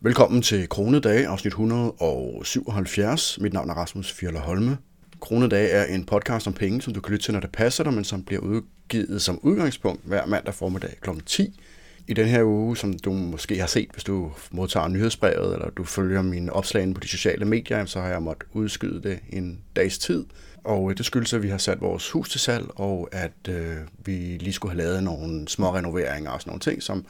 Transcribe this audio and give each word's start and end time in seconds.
Velkommen 0.00 0.42
til 0.42 0.68
Kronedag, 0.68 1.26
afsnit 1.26 1.50
177. 1.50 3.38
Mit 3.40 3.52
navn 3.52 3.70
er 3.70 3.74
Rasmus 3.74 4.12
Fjeller 4.12 4.40
Holme. 4.40 4.78
Kronedag 5.20 5.72
er 5.72 5.84
en 5.84 6.04
podcast 6.04 6.46
om 6.46 6.52
penge, 6.52 6.82
som 6.82 6.94
du 6.94 7.00
kan 7.00 7.12
lytte 7.12 7.24
til, 7.24 7.34
når 7.34 7.40
det 7.40 7.52
passer 7.52 7.84
dig, 7.84 7.92
men 7.92 8.04
som 8.04 8.24
bliver 8.24 8.42
udgivet 8.42 9.22
som 9.22 9.38
udgangspunkt 9.42 10.00
hver 10.04 10.26
mandag 10.26 10.54
formiddag 10.54 10.96
kl. 11.00 11.10
10. 11.26 11.60
I 12.08 12.14
den 12.14 12.26
her 12.26 12.44
uge, 12.44 12.76
som 12.76 12.98
du 12.98 13.12
måske 13.12 13.58
har 13.58 13.66
set, 13.66 13.88
hvis 13.92 14.04
du 14.04 14.32
modtager 14.50 14.88
nyhedsbrevet, 14.88 15.52
eller 15.52 15.70
du 15.70 15.84
følger 15.84 16.22
mine 16.22 16.52
opslag 16.52 16.94
på 16.94 17.00
de 17.00 17.08
sociale 17.08 17.44
medier, 17.44 17.84
så 17.84 18.00
har 18.00 18.08
jeg 18.08 18.22
måttet 18.22 18.48
udskyde 18.52 19.02
det 19.02 19.18
en 19.30 19.60
dags 19.76 19.98
tid. 19.98 20.26
Og 20.64 20.90
øh, 20.90 20.96
det 20.96 21.06
skyldes, 21.06 21.32
at 21.32 21.42
vi 21.42 21.48
har 21.48 21.58
sat 21.58 21.80
vores 21.80 22.10
hus 22.10 22.30
til 22.30 22.40
salg, 22.40 22.66
og 22.74 23.08
at 23.12 23.48
øh, 23.48 23.76
vi 24.04 24.12
lige 24.40 24.52
skulle 24.52 24.72
have 24.72 24.84
lavet 24.84 25.02
nogle 25.02 25.48
små 25.48 25.74
renoveringer 25.74 26.30
og 26.30 26.40
sådan 26.40 26.50
nogle 26.50 26.60
ting, 26.60 26.82
som 26.82 27.06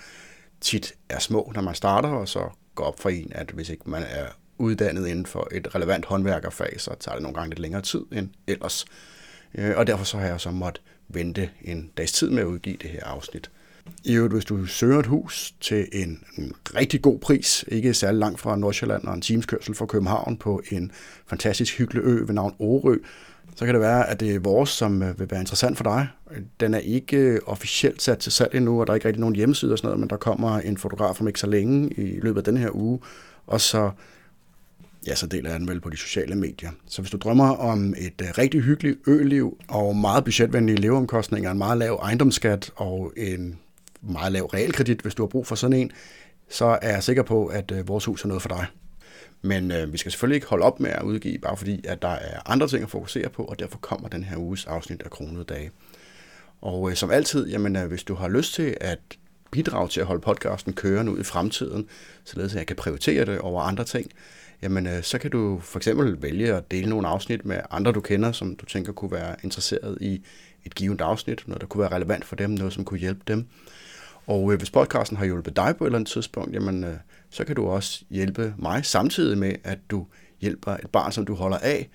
tit 0.60 0.94
er 1.08 1.18
små, 1.18 1.52
når 1.54 1.62
man 1.62 1.74
starter, 1.74 2.08
og 2.08 2.28
så 2.28 2.50
går 2.78 2.84
op 2.84 3.00
for 3.00 3.08
en, 3.08 3.32
at 3.34 3.50
hvis 3.50 3.68
ikke 3.68 3.90
man 3.90 4.02
er 4.02 4.26
uddannet 4.58 5.06
inden 5.06 5.26
for 5.26 5.48
et 5.52 5.74
relevant 5.74 6.04
håndværkerfag, 6.04 6.80
så 6.80 6.94
tager 7.00 7.14
det 7.14 7.22
nogle 7.22 7.34
gange 7.34 7.50
lidt 7.50 7.58
længere 7.58 7.82
tid 7.82 8.02
end 8.12 8.28
ellers. 8.46 8.84
Øh, 9.54 9.76
og 9.76 9.86
derfor 9.86 10.04
så 10.04 10.18
har 10.18 10.26
jeg 10.26 10.40
så 10.40 10.50
måttet 10.50 10.82
vente 11.08 11.50
en 11.62 11.90
dags 11.96 12.12
tid 12.12 12.30
med 12.30 12.38
at 12.42 12.46
udgive 12.46 12.76
det 12.76 12.90
her 12.90 13.04
afsnit. 13.04 13.50
I 14.04 14.14
øvrigt, 14.14 14.34
hvis 14.34 14.44
du 14.44 14.66
søger 14.66 14.98
et 14.98 15.06
hus 15.06 15.54
til 15.60 15.88
en, 15.92 16.24
en 16.38 16.52
rigtig 16.74 17.02
god 17.02 17.18
pris, 17.18 17.64
ikke 17.68 17.94
særlig 17.94 18.18
langt 18.18 18.40
fra 18.40 18.56
Nordsjælland 18.56 19.04
og 19.04 19.14
en 19.14 19.20
timeskørsel 19.20 19.74
fra 19.74 19.86
København 19.86 20.36
på 20.36 20.62
en 20.70 20.92
fantastisk 21.26 21.78
hyggelig 21.78 22.02
ø 22.04 22.24
ved 22.26 22.34
navn 22.34 22.54
Årø, 22.58 22.96
så 23.56 23.64
kan 23.64 23.74
det 23.74 23.80
være, 23.80 24.10
at 24.10 24.20
det 24.20 24.34
er 24.34 24.38
vores, 24.38 24.70
som 24.70 25.02
øh, 25.02 25.20
vil 25.20 25.30
være 25.30 25.40
interessant 25.40 25.76
for 25.76 25.84
dig. 25.84 26.08
Den 26.60 26.74
er 26.74 26.78
ikke 26.78 27.16
øh, 27.16 27.40
officielt 27.46 28.02
sat 28.02 28.18
til 28.18 28.32
salg 28.32 28.54
endnu, 28.54 28.80
og 28.80 28.86
der 28.86 28.92
er 28.92 28.94
ikke 28.94 29.08
rigtig 29.08 29.20
nogen 29.20 29.36
hjemmeside 29.36 29.72
og 29.72 29.78
sådan 29.78 29.86
noget, 29.86 30.00
men 30.00 30.10
der 30.10 30.16
kommer 30.16 30.58
en 30.58 30.76
fotograf 30.76 31.20
om 31.20 31.28
ikke 31.28 31.40
så 31.40 31.46
længe 31.46 31.90
i 31.90 32.20
løbet 32.20 32.38
af 32.40 32.44
den 32.44 32.56
her 32.56 32.70
uge, 32.72 33.00
og 33.46 33.60
så, 33.60 33.90
ja, 35.06 35.14
så 35.14 35.26
deler 35.26 35.50
jeg 35.50 35.60
den 35.60 35.68
vel 35.68 35.80
på 35.80 35.90
de 35.90 35.96
sociale 35.96 36.34
medier. 36.34 36.70
Så 36.86 37.02
hvis 37.02 37.10
du 37.10 37.16
drømmer 37.16 37.48
om 37.48 37.94
et 37.98 38.22
øh, 38.22 38.28
rigtig 38.38 38.60
hyggeligt 38.60 38.98
øliv 39.06 39.58
og 39.68 39.96
meget 39.96 40.24
budgetvenlige 40.24 40.76
leveomkostninger, 40.76 41.50
en 41.50 41.58
meget 41.58 41.78
lav 41.78 42.00
ejendomsskat 42.02 42.70
og 42.76 43.12
en 43.16 43.58
meget 44.02 44.32
lav 44.32 44.44
realkredit, 44.44 45.00
hvis 45.00 45.14
du 45.14 45.22
har 45.22 45.28
brug 45.28 45.46
for 45.46 45.54
sådan 45.54 45.76
en, 45.76 45.90
så 46.50 46.78
er 46.82 46.90
jeg 46.90 47.02
sikker 47.02 47.22
på, 47.22 47.46
at 47.46 47.72
vores 47.86 48.04
hus 48.04 48.24
er 48.24 48.28
noget 48.28 48.42
for 48.42 48.48
dig. 48.48 48.66
Men 49.42 49.70
øh, 49.70 49.92
vi 49.92 49.98
skal 49.98 50.12
selvfølgelig 50.12 50.34
ikke 50.34 50.46
holde 50.46 50.64
op 50.64 50.80
med 50.80 50.90
at 50.90 51.02
udgive, 51.02 51.38
bare 51.38 51.56
fordi 51.56 51.84
at 51.84 52.02
der 52.02 52.08
er 52.08 52.50
andre 52.50 52.68
ting 52.68 52.82
at 52.82 52.90
fokusere 52.90 53.28
på, 53.28 53.44
og 53.44 53.58
derfor 53.58 53.78
kommer 53.78 54.08
den 54.08 54.24
her 54.24 54.36
uges 54.36 54.66
afsnit 54.66 55.02
af 55.02 55.10
Kronede 55.10 55.44
Dage. 55.44 55.70
Og 56.60 56.90
øh, 56.90 56.96
som 56.96 57.10
altid, 57.10 57.48
jamen, 57.48 57.76
øh, 57.76 57.86
hvis 57.86 58.02
du 58.02 58.14
har 58.14 58.28
lyst 58.28 58.54
til 58.54 58.76
at 58.80 58.98
bidrage 59.50 59.88
til 59.88 60.00
at 60.00 60.06
holde 60.06 60.20
podcasten 60.20 60.72
kørende 60.72 61.12
ud 61.12 61.20
i 61.20 61.22
fremtiden, 61.22 61.86
således 62.24 62.52
at 62.52 62.58
jeg 62.58 62.66
kan 62.66 62.76
prioritere 62.76 63.24
det 63.24 63.38
over 63.38 63.62
andre 63.62 63.84
ting, 63.84 64.10
jamen 64.62 64.86
øh, 64.86 65.02
så 65.02 65.18
kan 65.18 65.30
du 65.30 65.60
for 65.62 65.78
eksempel 65.78 66.22
vælge 66.22 66.54
at 66.54 66.70
dele 66.70 66.90
nogle 66.90 67.08
afsnit 67.08 67.44
med 67.44 67.60
andre, 67.70 67.92
du 67.92 68.00
kender, 68.00 68.32
som 68.32 68.56
du 68.56 68.66
tænker 68.66 68.92
kunne 68.92 69.12
være 69.12 69.36
interesseret 69.42 69.98
i 70.00 70.22
et 70.64 70.74
givet 70.74 71.00
afsnit, 71.00 71.42
noget 71.46 71.60
der 71.60 71.66
kunne 71.66 71.80
være 71.80 71.94
relevant 71.94 72.24
for 72.24 72.36
dem, 72.36 72.50
noget 72.50 72.72
som 72.72 72.84
kunne 72.84 73.00
hjælpe 73.00 73.20
dem. 73.28 73.46
Og 74.26 74.52
øh, 74.52 74.58
hvis 74.58 74.70
podcasten 74.70 75.16
har 75.16 75.24
hjulpet 75.24 75.56
dig 75.56 75.76
på 75.78 75.84
et 75.84 75.88
eller 75.88 75.98
andet 75.98 76.12
tidspunkt, 76.12 76.54
jamen 76.54 76.84
øh, 76.84 76.96
så 77.30 77.44
kan 77.44 77.56
du 77.56 77.66
også 77.66 78.04
hjælpe 78.10 78.54
mig 78.58 78.84
samtidig 78.84 79.38
med, 79.38 79.54
at 79.64 79.78
du 79.90 80.06
hjælper 80.40 80.72
et 80.72 80.90
barn, 80.92 81.12
som 81.12 81.24
du 81.24 81.34
holder 81.34 81.58
af. 81.58 81.88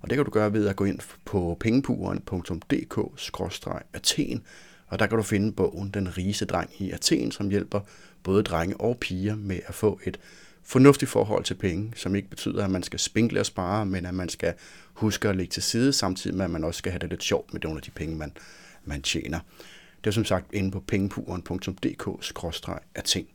Og 0.00 0.10
det 0.10 0.16
kan 0.16 0.24
du 0.24 0.30
gøre 0.30 0.52
ved 0.52 0.68
at 0.68 0.76
gå 0.76 0.84
ind 0.84 0.98
på 1.24 1.56
pengepuren.dk-athen, 1.60 4.42
og 4.86 4.98
der 4.98 5.06
kan 5.06 5.16
du 5.16 5.22
finde 5.22 5.52
bogen 5.52 5.90
Den 5.90 6.18
rigeste 6.18 6.44
dreng 6.44 6.70
i 6.78 6.90
Athen, 6.90 7.32
som 7.32 7.48
hjælper 7.48 7.80
både 8.22 8.42
drenge 8.42 8.80
og 8.80 8.98
piger 8.98 9.36
med 9.36 9.60
at 9.66 9.74
få 9.74 10.00
et 10.04 10.20
fornuftigt 10.62 11.10
forhold 11.10 11.44
til 11.44 11.54
penge, 11.54 11.92
som 11.96 12.14
ikke 12.14 12.30
betyder, 12.30 12.64
at 12.64 12.70
man 12.70 12.82
skal 12.82 12.98
spinkle 12.98 13.40
og 13.40 13.46
spare, 13.46 13.86
men 13.86 14.06
at 14.06 14.14
man 14.14 14.28
skal 14.28 14.54
huske 14.94 15.28
at 15.28 15.36
lægge 15.36 15.50
til 15.50 15.62
side, 15.62 15.92
samtidig 15.92 16.36
med, 16.36 16.44
at 16.44 16.50
man 16.50 16.64
også 16.64 16.78
skal 16.78 16.92
have 16.92 16.98
det 16.98 17.10
lidt 17.10 17.22
sjovt 17.22 17.52
med 17.52 17.60
nogle 17.64 17.78
af 17.78 17.82
de 17.82 17.90
penge, 17.90 18.16
man, 18.16 18.32
man 18.84 19.02
tjener. 19.02 19.40
Det 20.04 20.10
er 20.10 20.14
som 20.14 20.24
sagt 20.24 20.52
inde 20.52 20.70
på 20.70 20.80
pengepuren.dk-athen. 20.80 23.26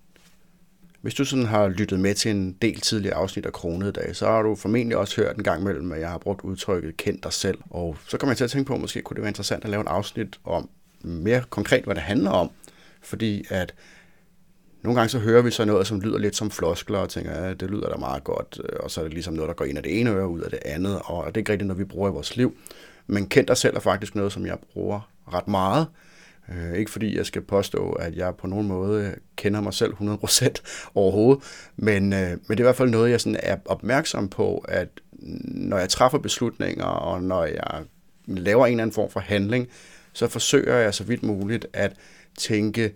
Hvis 1.06 1.14
du 1.14 1.26
sådan 1.26 1.46
har 1.46 1.68
lyttet 1.68 2.00
med 2.00 2.16
til 2.16 2.32
en 2.32 2.54
del 2.62 2.82
tidligere 2.82 3.16
afsnit 3.16 3.46
af 3.46 3.54
Kronede 3.54 3.92
Dag, 3.92 4.16
så 4.16 4.26
har 4.26 4.42
du 4.42 4.56
formentlig 4.56 4.98
også 4.98 5.22
hørt 5.22 5.38
en 5.38 5.44
gang 5.44 5.62
imellem, 5.62 5.92
at 5.92 6.00
jeg 6.00 6.10
har 6.10 6.18
brugt 6.18 6.42
udtrykket 6.42 6.98
kend 6.98 7.22
dig 7.22 7.34
selv. 7.34 7.58
Og 7.70 7.98
så 8.08 8.18
kommer 8.18 8.32
jeg 8.32 8.38
til 8.38 8.44
at 8.44 8.50
tænke 8.50 8.68
på, 8.68 8.74
at 8.74 8.82
måske 8.82 9.02
kunne 9.02 9.16
det 9.16 9.22
være 9.22 9.30
interessant 9.30 9.64
at 9.64 9.70
lave 9.70 9.82
en 9.82 9.88
afsnit 9.88 10.40
om 10.44 10.70
mere 11.02 11.44
konkret, 11.50 11.84
hvad 11.84 11.96
det 11.96 12.04
handler 12.04 12.30
om. 12.30 12.52
Fordi 13.02 13.46
at 13.50 13.74
nogle 14.82 15.00
gange 15.00 15.10
så 15.10 15.20
hører 15.20 15.42
vi 15.42 15.52
så 15.52 15.66
noget, 15.66 15.88
som 15.88 16.02
lyder 16.02 16.18
lidt 16.18 16.36
som 16.36 16.52
floskler, 16.52 17.00
og 17.00 17.10
tænker, 17.10 17.32
at 17.32 17.60
det 17.60 17.70
lyder 17.70 17.90
da 17.90 17.96
meget 17.96 18.24
godt, 18.24 18.62
øh, 18.64 18.80
og 18.80 18.92
så 18.92 19.02
er 19.02 19.04
det 19.04 19.14
ligesom 19.14 19.34
noget, 19.34 19.48
der 19.50 19.56
går 19.56 19.66
ind 19.66 19.78
af 19.78 19.84
det 19.84 20.00
ene 20.00 20.10
øre 20.10 20.28
ud 20.28 20.42
af 20.42 20.50
det 20.50 20.60
andet, 20.66 21.02
og 21.04 21.26
det 21.28 21.38
er 21.38 21.42
ikke 21.42 21.52
rigtigt 21.52 21.68
noget, 21.68 21.80
vi 21.80 21.86
bruger 21.86 22.10
i 22.10 22.14
vores 22.14 22.38
liv. 22.38 22.58
Men 23.08 23.28
kend 23.28 23.48
dig 23.48 23.58
selv 23.58 23.76
er 23.76 23.80
faktisk 23.80 24.16
noget, 24.16 24.32
som 24.32 24.46
jeg 24.46 24.58
bruger 24.74 25.10
ret 25.34 25.48
meget, 25.48 25.88
Øh, 26.50 26.74
ikke 26.74 26.92
fordi 26.92 27.18
jeg 27.18 27.26
skal 27.26 27.42
påstå, 27.42 27.92
at 27.92 28.16
jeg 28.16 28.36
på 28.36 28.48
nogen 28.48 28.68
måde 28.68 29.16
kender 29.36 29.62
mig 29.62 29.74
selv 29.74 29.94
100% 29.94 30.50
overhovedet, 30.96 31.44
men, 31.76 32.14
øh, 32.14 32.30
men 32.30 32.40
det 32.50 32.50
er 32.50 32.60
i 32.60 32.62
hvert 32.62 32.76
fald 32.76 32.90
noget, 32.90 33.12
jeg 33.12 33.22
sådan 33.22 33.40
er 33.44 33.58
opmærksom 33.66 34.30
på, 34.30 34.58
at 34.58 34.88
når 35.44 35.78
jeg 35.78 35.90
træffer 35.90 36.18
beslutninger, 36.18 36.86
og 36.86 37.24
når 37.24 37.46
jeg 37.46 37.84
laver 38.28 38.66
en 38.66 38.72
eller 38.72 38.84
anden 38.84 38.94
form 38.94 39.10
for 39.10 39.20
handling, 39.20 39.68
så 40.14 40.28
forsøger 40.28 40.76
jeg 40.76 40.94
så 40.94 41.04
vidt 41.04 41.24
muligt 41.24 41.68
at 41.74 41.94
tænke, 42.38 42.94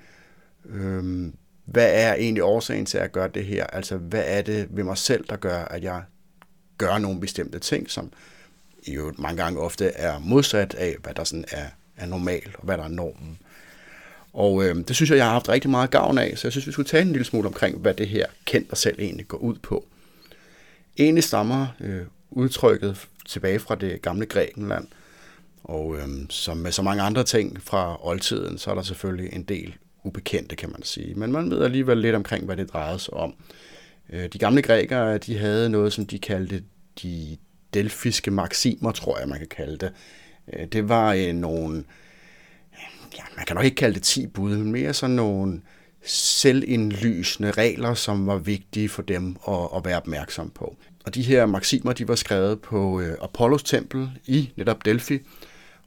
øh, 0.65 1.31
hvad 1.65 1.89
er 1.93 2.13
egentlig 2.13 2.43
årsagen 2.43 2.85
til 2.85 2.97
at 2.97 3.11
gøre 3.11 3.27
det 3.27 3.45
her? 3.45 3.67
Altså, 3.67 3.97
hvad 3.97 4.23
er 4.25 4.41
det 4.41 4.67
ved 4.69 4.83
mig 4.83 4.97
selv, 4.97 5.25
der 5.29 5.35
gør, 5.35 5.57
at 5.57 5.83
jeg 5.83 6.03
gør 6.77 6.97
nogle 6.97 7.19
bestemte 7.19 7.59
ting, 7.59 7.89
som 7.89 8.11
jo 8.87 9.13
mange 9.17 9.43
gange 9.43 9.59
ofte 9.59 9.87
er 9.87 10.19
modsat 10.19 10.73
af, 10.73 10.95
hvad 11.03 11.13
der 11.13 11.23
sådan 11.23 11.45
er 11.51 11.65
er 11.99 12.05
normal, 12.05 12.55
og 12.57 12.65
hvad 12.65 12.77
der 12.77 12.83
er 12.83 12.87
normen. 12.87 13.39
Og 14.33 14.63
øh, 14.63 14.75
det 14.75 14.95
synes 14.95 15.09
jeg, 15.09 15.17
jeg 15.17 15.25
har 15.25 15.31
haft 15.31 15.49
rigtig 15.49 15.69
meget 15.69 15.91
gavn 15.91 16.17
af, 16.17 16.37
så 16.37 16.47
jeg 16.47 16.51
synes, 16.51 16.67
vi 16.67 16.71
skulle 16.71 16.87
tale 16.87 17.05
en 17.05 17.11
lille 17.11 17.25
smule 17.25 17.47
omkring, 17.47 17.77
hvad 17.77 17.93
det 17.93 18.07
her 18.07 18.25
kendt 18.45 18.71
og 18.71 18.77
selv 18.77 18.99
egentlig 18.99 19.27
går 19.27 19.37
ud 19.37 19.55
på. 19.55 19.85
Egentlig 20.97 21.23
stammer 21.23 21.67
øh, 21.79 22.01
udtrykket 22.31 23.07
tilbage 23.27 23.59
fra 23.59 23.75
det 23.75 24.01
gamle 24.01 24.25
Grækenland, 24.25 24.87
og 25.63 25.95
øh, 25.97 26.07
som 26.29 26.57
med 26.57 26.71
så 26.71 26.81
mange 26.81 27.01
andre 27.01 27.23
ting 27.23 27.63
fra 27.63 28.07
oldtiden, 28.07 28.57
så 28.57 28.71
er 28.71 28.75
der 28.75 28.81
selvfølgelig 28.81 29.33
en 29.33 29.43
del 29.43 29.75
ubekendte, 30.03 30.55
kan 30.55 30.69
man 30.71 30.83
sige. 30.83 31.15
Men 31.15 31.31
man 31.31 31.51
ved 31.51 31.63
alligevel 31.63 31.97
lidt 31.97 32.15
omkring, 32.15 32.45
hvad 32.45 32.57
det 32.57 32.73
drejede 32.73 32.99
sig 32.99 33.13
om. 33.13 33.33
Øh, 34.09 34.29
de 34.33 34.39
gamle 34.39 34.61
grækere, 34.61 35.17
de 35.17 35.37
havde 35.37 35.69
noget, 35.69 35.93
som 35.93 36.05
de 36.05 36.19
kaldte 36.19 36.63
de 37.01 37.37
delfiske 37.73 38.31
maximer, 38.31 38.91
tror 38.91 39.19
jeg, 39.19 39.27
man 39.27 39.37
kan 39.37 39.47
kalde 39.47 39.77
det. 39.77 39.91
Øh, 40.53 40.65
det 40.65 40.89
var 40.89 41.13
øh, 41.13 41.33
nogle, 41.33 41.83
ja, 43.17 43.23
man 43.35 43.45
kan 43.45 43.55
nok 43.55 43.65
ikke 43.65 43.75
kalde 43.75 43.95
det 43.95 44.03
10 44.03 44.27
bud, 44.27 44.57
men 44.57 44.71
mere 44.71 44.93
sådan 44.93 45.15
nogle 45.15 45.61
selvindlysende 46.05 47.51
regler, 47.51 47.93
som 47.93 48.27
var 48.27 48.37
vigtige 48.37 48.89
for 48.89 49.01
dem 49.01 49.35
at, 49.47 49.67
at 49.75 49.85
være 49.85 49.97
opmærksom 49.97 50.49
på. 50.49 50.75
Og 51.05 51.15
de 51.15 51.21
her 51.21 51.45
maksimer, 51.45 51.93
de 51.93 52.07
var 52.07 52.15
skrevet 52.15 52.61
på 52.61 53.01
øh, 53.01 53.17
Apollos 53.21 53.63
tempel 53.63 54.09
i 54.25 54.51
netop 54.55 54.85
Delphi, 54.85 55.19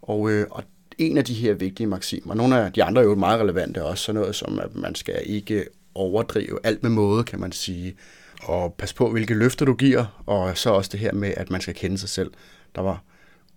og, 0.02 0.30
øh, 0.30 0.46
og 0.50 0.64
en 0.98 1.18
af 1.18 1.24
de 1.24 1.34
her 1.34 1.54
vigtige 1.54 1.86
maksimer, 1.86 2.34
nogle 2.34 2.60
af 2.60 2.72
de 2.72 2.84
andre 2.84 3.02
er 3.02 3.06
jo 3.06 3.14
meget 3.14 3.40
relevante 3.40 3.84
også, 3.84 4.04
sådan 4.04 4.20
noget 4.20 4.34
som, 4.34 4.58
at 4.58 4.74
man 4.74 4.94
skal 4.94 5.22
ikke 5.26 5.64
overdrive 5.94 6.58
alt 6.64 6.82
med 6.82 6.90
måde, 6.90 7.24
kan 7.24 7.40
man 7.40 7.52
sige, 7.52 7.96
og 8.42 8.74
pas 8.74 8.92
på, 8.92 9.10
hvilke 9.10 9.34
løfter 9.34 9.66
du 9.66 9.74
giver, 9.74 10.22
og 10.26 10.58
så 10.58 10.70
også 10.70 10.90
det 10.92 11.00
her 11.00 11.12
med, 11.12 11.34
at 11.36 11.50
man 11.50 11.60
skal 11.60 11.74
kende 11.74 11.98
sig 11.98 12.08
selv. 12.08 12.30
Der 12.74 12.82
var 12.82 13.02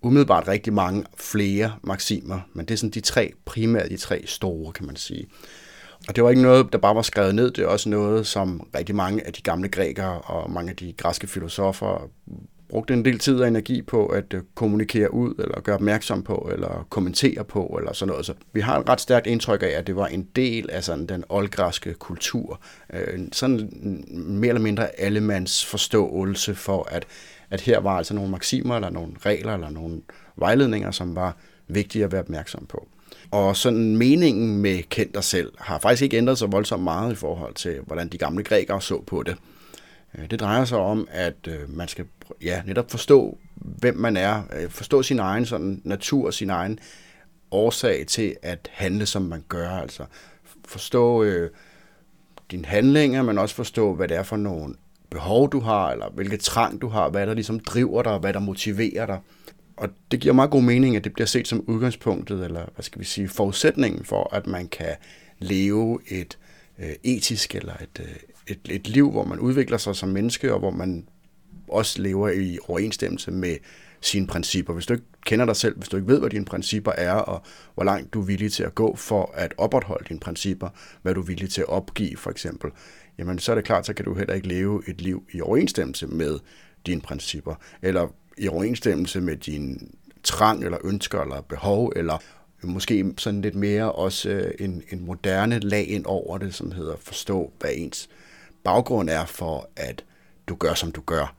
umiddelbart 0.01 0.47
rigtig 0.47 0.73
mange 0.73 1.05
flere 1.17 1.73
maximer, 1.83 2.39
men 2.53 2.65
det 2.65 2.73
er 2.73 2.77
sådan 2.77 2.91
de 2.91 3.01
tre, 3.01 3.33
primært 3.45 3.89
de 3.89 3.97
tre 3.97 4.21
store, 4.25 4.71
kan 4.71 4.85
man 4.85 4.95
sige. 4.95 5.27
Og 6.07 6.15
det 6.15 6.23
var 6.23 6.29
ikke 6.29 6.41
noget, 6.41 6.73
der 6.73 6.77
bare 6.77 6.95
var 6.95 7.01
skrevet 7.01 7.35
ned, 7.35 7.51
det 7.51 7.63
er 7.63 7.67
også 7.67 7.89
noget, 7.89 8.27
som 8.27 8.67
rigtig 8.75 8.95
mange 8.95 9.27
af 9.27 9.33
de 9.33 9.41
gamle 9.41 9.69
grækere 9.69 10.21
og 10.21 10.51
mange 10.51 10.69
af 10.69 10.75
de 10.75 10.93
græske 10.93 11.27
filosofer 11.27 12.09
brugte 12.69 12.93
en 12.93 13.05
del 13.05 13.19
tid 13.19 13.39
og 13.39 13.47
energi 13.47 13.81
på 13.81 14.05
at 14.05 14.33
øh, 14.33 14.41
kommunikere 14.55 15.13
ud, 15.13 15.33
eller 15.39 15.61
gøre 15.61 15.75
opmærksom 15.75 16.23
på, 16.23 16.49
eller 16.53 16.87
kommentere 16.89 17.43
på, 17.43 17.75
eller 17.79 17.93
sådan 17.93 18.09
noget. 18.09 18.25
Så 18.25 18.33
vi 18.53 18.61
har 18.61 18.79
et 18.79 18.89
ret 18.89 19.01
stærkt 19.01 19.27
indtryk 19.27 19.63
af, 19.63 19.67
at 19.67 19.87
det 19.87 19.95
var 19.95 20.07
en 20.07 20.27
del 20.35 20.69
af 20.69 20.83
sådan 20.83 21.05
den 21.05 21.23
oldgræske 21.29 21.93
kultur. 21.93 22.59
Øh, 22.93 23.19
sådan 23.31 23.69
mere 24.13 24.49
eller 24.49 24.61
mindre 24.61 24.99
allemands 24.99 25.65
forståelse 25.65 26.55
for, 26.55 26.87
at 26.91 27.05
at 27.49 27.61
her 27.61 27.79
var 27.79 27.97
altså 27.97 28.13
nogle 28.13 28.31
maksimer, 28.31 28.75
eller 28.75 28.89
nogle 28.89 29.13
regler, 29.19 29.53
eller 29.53 29.69
nogle 29.69 30.01
vejledninger, 30.35 30.91
som 30.91 31.15
var 31.15 31.37
vigtige 31.67 32.03
at 32.03 32.11
være 32.11 32.21
opmærksom 32.21 32.65
på. 32.65 32.87
Og 33.31 33.55
sådan 33.55 33.97
meningen 33.97 34.57
med 34.57 34.83
kendt 34.89 35.15
dig 35.15 35.23
selv 35.23 35.53
har 35.59 35.79
faktisk 35.79 36.03
ikke 36.03 36.17
ændret 36.17 36.37
sig 36.37 36.51
voldsomt 36.51 36.83
meget 36.83 37.11
i 37.11 37.15
forhold 37.15 37.53
til, 37.53 37.79
hvordan 37.85 38.07
de 38.07 38.17
gamle 38.17 38.43
grækere 38.43 38.81
så 38.81 39.01
på 39.01 39.23
det. 39.23 39.35
Øh, 40.17 40.31
det 40.31 40.39
drejer 40.39 40.65
sig 40.65 40.77
om, 40.77 41.07
at 41.11 41.47
øh, 41.47 41.75
man 41.75 41.87
skal 41.87 42.05
ja, 42.41 42.61
netop 42.65 42.91
forstå, 42.91 43.37
hvem 43.55 43.97
man 43.97 44.17
er, 44.17 44.43
øh, 44.59 44.69
forstå 44.69 45.03
sin 45.03 45.19
egen 45.19 45.45
sådan, 45.45 45.81
natur, 45.83 46.31
sin 46.31 46.49
egen 46.49 46.79
årsag 47.51 48.05
til 48.07 48.35
at 48.41 48.69
handle, 48.73 49.05
som 49.05 49.21
man 49.21 49.43
gør. 49.49 49.69
Altså 49.69 50.05
forstå 50.65 51.23
øh, 51.23 51.49
dine 52.51 52.65
handlinger, 52.65 53.21
men 53.21 53.37
også 53.37 53.55
forstå, 53.55 53.93
hvad 53.93 54.07
det 54.07 54.17
er 54.17 54.23
for 54.23 54.37
nogle 54.37 54.75
behov, 55.15 55.51
du 55.51 55.59
har, 55.59 55.91
eller 55.91 56.09
hvilke 56.09 56.37
trang 56.37 56.81
du 56.81 56.87
har, 56.87 57.09
hvad 57.09 57.27
der 57.27 57.33
ligesom 57.33 57.59
driver 57.59 58.03
dig, 58.03 58.17
hvad 58.17 58.33
der 58.33 58.39
motiverer 58.39 59.05
dig. 59.05 59.19
Og 59.77 59.89
det 60.11 60.19
giver 60.19 60.33
meget 60.33 60.51
god 60.51 60.61
mening, 60.61 60.95
at 60.95 61.03
det 61.03 61.13
bliver 61.13 61.27
set 61.27 61.47
som 61.47 61.63
udgangspunktet, 61.67 62.43
eller 62.43 62.65
hvad 62.75 62.83
skal 62.83 62.99
vi 62.99 63.05
sige, 63.05 63.27
forudsætningen 63.27 64.05
for, 64.05 64.35
at 64.35 64.47
man 64.47 64.67
kan 64.67 64.95
leve 65.39 65.99
et 66.07 66.37
øh, 66.79 66.93
etisk 67.03 67.55
eller 67.55 67.73
et, 67.73 67.99
øh, 67.99 68.15
et, 68.47 68.59
et 68.69 68.87
liv, 68.87 69.11
hvor 69.11 69.25
man 69.25 69.39
udvikler 69.39 69.77
sig 69.77 69.95
som 69.95 70.09
menneske, 70.09 70.53
og 70.53 70.59
hvor 70.59 70.71
man 70.71 71.07
også 71.67 72.01
lever 72.01 72.29
i 72.29 72.57
overensstemmelse 72.67 73.31
med 73.31 73.55
sine 74.07 74.27
principper. 74.27 74.73
Hvis 74.73 74.85
du 74.85 74.93
ikke 74.93 75.05
kender 75.25 75.45
dig 75.45 75.55
selv, 75.55 75.77
hvis 75.77 75.89
du 75.89 75.97
ikke 75.97 76.07
ved, 76.07 76.19
hvad 76.19 76.29
dine 76.29 76.45
principper 76.45 76.91
er, 76.91 77.13
og 77.13 77.41
hvor 77.75 77.83
langt 77.83 78.13
du 78.13 78.21
er 78.21 78.25
villig 78.25 78.53
til 78.53 78.63
at 78.63 78.75
gå 78.75 78.95
for 78.95 79.31
at 79.33 79.53
opretholde 79.57 80.05
dine 80.09 80.19
principper, 80.19 80.69
hvad 81.01 81.13
du 81.13 81.21
er 81.21 81.25
villig 81.25 81.49
til 81.49 81.61
at 81.61 81.69
opgive 81.69 82.17
for 82.17 82.31
eksempel, 82.31 82.71
jamen 83.17 83.39
så 83.39 83.51
er 83.51 83.55
det 83.55 83.65
klart, 83.65 83.85
så 83.85 83.93
kan 83.93 84.05
du 84.05 84.13
heller 84.13 84.33
ikke 84.33 84.47
leve 84.47 84.83
et 84.87 85.01
liv 85.01 85.23
i 85.33 85.41
overensstemmelse 85.41 86.07
med 86.07 86.39
dine 86.85 87.01
principper, 87.01 87.55
eller 87.81 88.07
i 88.37 88.47
overensstemmelse 88.47 89.21
med 89.21 89.37
din 89.37 89.95
trang 90.23 90.63
eller 90.63 90.77
ønsker 90.83 91.21
eller 91.21 91.41
behov, 91.41 91.93
eller 91.95 92.17
måske 92.63 93.13
sådan 93.17 93.41
lidt 93.41 93.55
mere 93.55 93.91
også 93.91 94.29
øh, 94.29 94.51
en, 94.59 94.83
en 94.89 95.05
moderne 95.05 95.59
lag 95.59 95.87
ind 95.87 96.05
over 96.05 96.37
det, 96.37 96.55
som 96.55 96.71
hedder 96.71 96.95
forstå, 96.99 97.51
hvad 97.59 97.69
ens 97.73 98.09
baggrund 98.63 99.09
er 99.09 99.25
for, 99.25 99.69
at 99.75 100.03
du 100.47 100.55
gør, 100.55 100.73
som 100.73 100.91
du 100.91 101.01
gør. 101.01 101.35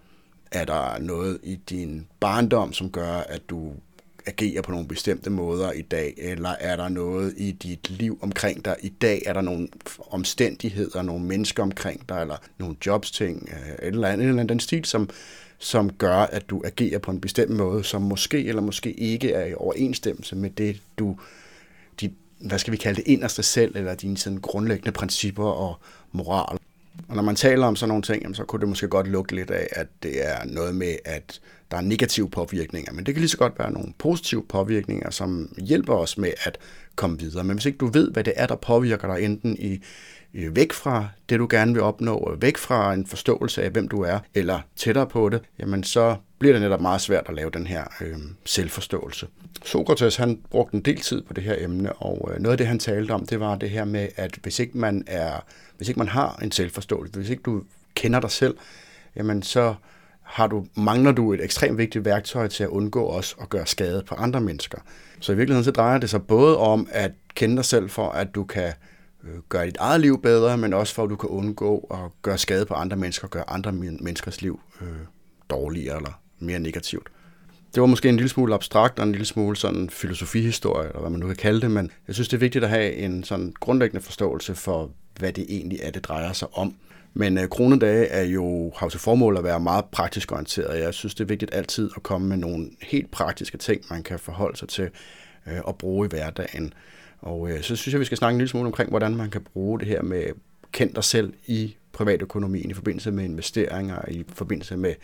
Er 0.51 0.65
der 0.65 0.99
noget 0.99 1.39
i 1.43 1.57
din 1.57 2.07
barndom, 2.21 2.73
som 2.73 2.91
gør, 2.91 3.13
at 3.13 3.43
du 3.51 3.73
agerer 4.27 4.63
på 4.63 4.71
nogle 4.71 4.89
bestemte 4.89 5.31
måder 5.31 5.73
i 5.73 5.83
dag, 5.83 6.15
eller 6.17 6.49
er 6.49 6.77
der 6.77 6.89
noget 6.89 7.35
i 7.37 7.53
dit 7.53 7.91
liv 7.91 8.19
omkring 8.23 8.65
dig 8.65 8.77
i 8.83 8.89
dag? 8.89 9.23
Er 9.27 9.33
der 9.33 9.41
nogle 9.41 9.69
omstændigheder, 10.11 11.03
nogle 11.03 11.25
mennesker 11.25 11.63
omkring 11.63 12.09
dig, 12.09 12.21
eller 12.21 12.37
nogle 12.59 12.77
jobs 12.87 13.11
ting, 13.11 13.49
øh, 13.53 13.75
eller 13.79 14.09
andet, 14.09 14.29
eller 14.29 14.45
den 14.45 14.61
stil, 14.61 14.85
som, 14.85 15.11
som 15.59 15.93
gør, 15.93 16.17
at 16.17 16.51
du 16.51 16.63
agerer 16.65 16.99
på 16.99 17.11
en 17.11 17.21
bestemt 17.21 17.51
måde, 17.51 17.85
som 17.85 18.03
måske 18.03 18.45
eller 18.45 18.63
måske 18.63 18.93
ikke 18.93 19.33
er 19.33 19.47
i 19.47 19.55
overensstemmelse 19.55 20.37
med 20.37 20.51
det, 20.51 20.81
du, 20.99 21.19
dit, 22.01 22.13
hvad 22.41 22.59
skal 22.59 22.73
vi 22.73 22.77
kalde 22.77 22.97
det, 22.97 23.09
inderste 23.09 23.43
selv, 23.43 23.77
eller 23.77 23.95
dine 23.95 24.17
sådan 24.17 24.41
grundlæggende 24.41 24.93
principper 24.93 25.45
og 25.45 25.81
moral. 26.13 26.59
Og 27.09 27.17
når 27.17 27.23
man 27.23 27.37
taler 27.37 27.67
om 27.67 27.77
sådan 27.77 27.89
nogle 27.89 28.03
ting, 28.03 28.37
så 28.37 28.45
kunne 28.45 28.61
det 28.61 28.69
måske 28.69 28.89
godt 28.89 29.07
lugte 29.07 29.35
lidt 29.35 29.51
af, 29.51 29.69
at 29.73 29.87
det 30.03 30.29
er 30.29 30.45
noget 30.45 30.75
med, 30.75 30.97
at 31.05 31.41
der 31.71 31.77
er 31.77 31.81
negative 31.81 32.31
påvirkninger. 32.31 32.93
Men 32.93 33.07
det 33.07 33.15
kan 33.15 33.21
lige 33.21 33.31
så 33.31 33.37
godt 33.37 33.59
være 33.59 33.73
nogle 33.73 33.93
positive 33.99 34.45
påvirkninger, 34.49 35.11
som 35.11 35.55
hjælper 35.59 35.95
os 35.95 36.19
med 36.19 36.33
at 36.45 36.59
komme 36.97 37.19
videre. 37.19 37.45
Men 37.45 37.57
hvis 37.57 37.67
ikke 37.67 37.79
du 37.79 37.87
ved, 37.87 38.11
hvad 38.11 38.25
det 38.25 38.33
er, 38.37 38.47
der 38.47 38.57
påvirker 38.57 39.15
dig 39.15 39.25
enten 39.25 39.57
i 39.59 39.81
væk 40.33 40.73
fra 40.73 41.09
det, 41.29 41.39
du 41.39 41.47
gerne 41.51 41.73
vil 41.73 41.83
opnå, 41.83 42.37
væk 42.41 42.57
fra 42.57 42.95
en 42.95 43.07
forståelse 43.07 43.63
af, 43.63 43.71
hvem 43.71 43.89
du 43.89 44.03
er, 44.03 44.19
eller 44.35 44.61
tættere 44.77 45.07
på 45.07 45.29
det, 45.29 45.41
jamen 45.59 45.85
så 45.85 46.17
bliver 46.39 46.53
det 46.53 46.63
netop 46.63 46.81
meget 46.81 47.01
svært 47.01 47.25
at 47.29 47.35
lave 47.35 47.51
den 47.51 47.67
her 47.67 47.85
øh, 48.01 48.17
selvforståelse. 48.45 49.27
Sokrates 49.65 50.17
han 50.17 50.41
brugte 50.51 50.75
en 50.75 50.81
del 50.81 51.01
tid 51.01 51.23
på 51.23 51.33
det 51.33 51.45
her 51.45 51.55
emne, 51.59 51.93
og 51.93 52.31
øh, 52.33 52.41
noget 52.41 52.53
af 52.53 52.59
det, 52.59 52.67
han 52.67 52.79
talte 52.79 53.13
om, 53.13 53.27
det 53.27 53.41
var 53.41 53.57
det 53.57 53.71
her 53.71 53.85
med, 53.85 54.09
at 54.17 54.39
hvis 54.43 54.59
ikke 54.59 54.79
man 54.79 55.05
er, 55.07 55.45
hvis 55.77 55.89
ikke 55.89 55.99
man 55.99 56.09
har 56.09 56.39
en 56.43 56.53
selvforståelse, 56.53 57.13
hvis 57.15 57.31
ikke 57.31 57.43
du 57.43 57.63
kender 57.95 58.21
dig 58.21 58.31
selv, 58.31 58.57
jamen 59.17 59.43
så 59.43 59.75
har 60.27 60.47
du, 60.47 60.67
mangler 60.77 61.13
du 61.13 61.33
et 61.33 61.45
ekstremt 61.45 61.79
vigtigt 61.79 62.05
værktøj 62.05 62.49
til 62.49 62.65
at 62.65 62.69
undgå 62.69 63.09
os 63.09 63.37
at 63.43 63.49
gøre 63.49 63.67
skade 63.67 64.03
på 64.09 64.15
andre 64.15 64.41
mennesker. 64.41 64.79
Så 65.21 65.33
i 65.33 65.37
virkeligheden 65.37 65.65
så 65.65 65.71
drejer 65.71 65.99
det 65.99 66.11
sig 66.11 66.23
både 66.23 66.59
om 66.59 66.89
at 66.91 67.13
kende 67.35 67.57
dig 67.57 67.65
selv 67.65 67.89
for, 67.91 68.09
at 68.09 68.35
du 68.35 68.45
kan 68.45 68.73
øh, 69.25 69.39
gøre 69.49 69.67
dit 69.67 69.77
eget 69.77 70.01
liv 70.01 70.23
bedre, 70.23 70.59
men 70.59 70.73
også 70.73 70.95
for, 70.95 71.05
at 71.05 71.11
du 71.11 71.17
kan 71.17 71.31
undgå 71.31 71.79
at 71.79 72.23
gøre 72.23 72.39
skade 72.39 72.67
på 72.67 72.75
andre 72.75 72.97
mennesker, 72.97 73.25
og 73.25 73.31
gøre 73.31 73.51
andre 73.51 73.73
menneskers 73.73 74.43
liv 74.43 74.61
øh, 74.81 74.89
dårligere 75.51 75.97
eller 75.97 76.21
mere 76.39 76.59
negativt. 76.59 77.09
Det 77.75 77.81
var 77.81 77.87
måske 77.87 78.09
en 78.09 78.17
lille 78.17 78.29
smule 78.29 78.55
abstrakt 78.55 78.99
og 78.99 79.05
en 79.05 79.13
lille 79.13 79.27
smule 79.27 79.57
sådan 79.57 79.91
filosofihistorie, 79.91 80.89
eller 80.89 81.01
hvad 81.01 81.11
man 81.11 81.21
nu 81.21 81.27
kan 81.27 81.37
kalde 81.37 81.61
det, 81.61 81.71
men 81.71 81.91
jeg 82.07 82.15
synes, 82.15 82.29
det 82.29 82.37
er 82.37 82.41
vigtigt 82.41 82.65
at 82.65 82.71
have 82.71 82.93
en 82.93 83.25
sådan 83.25 83.55
grundlæggende 83.61 84.05
forståelse 84.05 84.55
for, 84.55 84.91
hvad 85.19 85.33
det 85.33 85.47
egentlig 85.49 85.79
er, 85.83 85.91
det 85.91 86.05
drejer 86.05 86.33
sig 86.33 86.49
om. 86.53 86.75
Men 87.19 87.39
øh, 87.39 87.49
kronedage 87.49 88.07
er 88.07 88.23
jo, 88.23 88.73
har 88.77 88.87
jo 88.87 88.91
til 88.91 89.01
formål 89.01 89.37
at 89.37 89.45
være 89.45 89.61
meget 89.61 89.85
praktisk 89.85 90.33
orienteret. 90.33 90.81
Jeg 90.81 90.95
synes, 90.95 91.15
det 91.15 91.25
er 91.25 91.29
vigtigt 91.29 91.55
altid 91.55 91.91
at 91.97 92.03
komme 92.03 92.29
med 92.29 92.37
nogle 92.37 92.71
helt 92.83 93.11
praktiske 93.11 93.59
ting, 93.59 93.83
man 93.91 94.03
kan 94.03 94.19
forholde 94.19 94.57
sig 94.59 94.69
til 94.69 94.91
øh, 95.47 95.59
og 95.65 95.79
bruge 95.79 96.07
i 96.07 96.09
hverdagen. 96.09 96.73
Og 97.19 97.51
øh, 97.51 97.63
så 97.63 97.77
synes 97.77 97.93
jeg, 97.93 98.01
vi 98.01 98.05
skal 98.05 98.19
snakke 98.19 98.35
en 98.35 98.39
lille 98.39 98.49
smule 98.49 98.67
omkring, 98.67 98.91
hvordan 98.91 99.17
man 99.17 99.31
kan 99.31 99.41
bruge 99.41 99.81
det 99.81 99.89
her 99.89 100.03
med 100.03 100.25
kend 100.73 100.95
dig 100.95 101.05
selv 101.05 101.33
i 101.47 101.77
privatøkonomien 101.93 102.71
i 102.71 102.75
forbindelse 102.75 103.11
med 103.11 103.25
investeringer, 103.25 104.09
i 104.09 104.25
forbindelse 104.29 104.77
med 104.77 104.95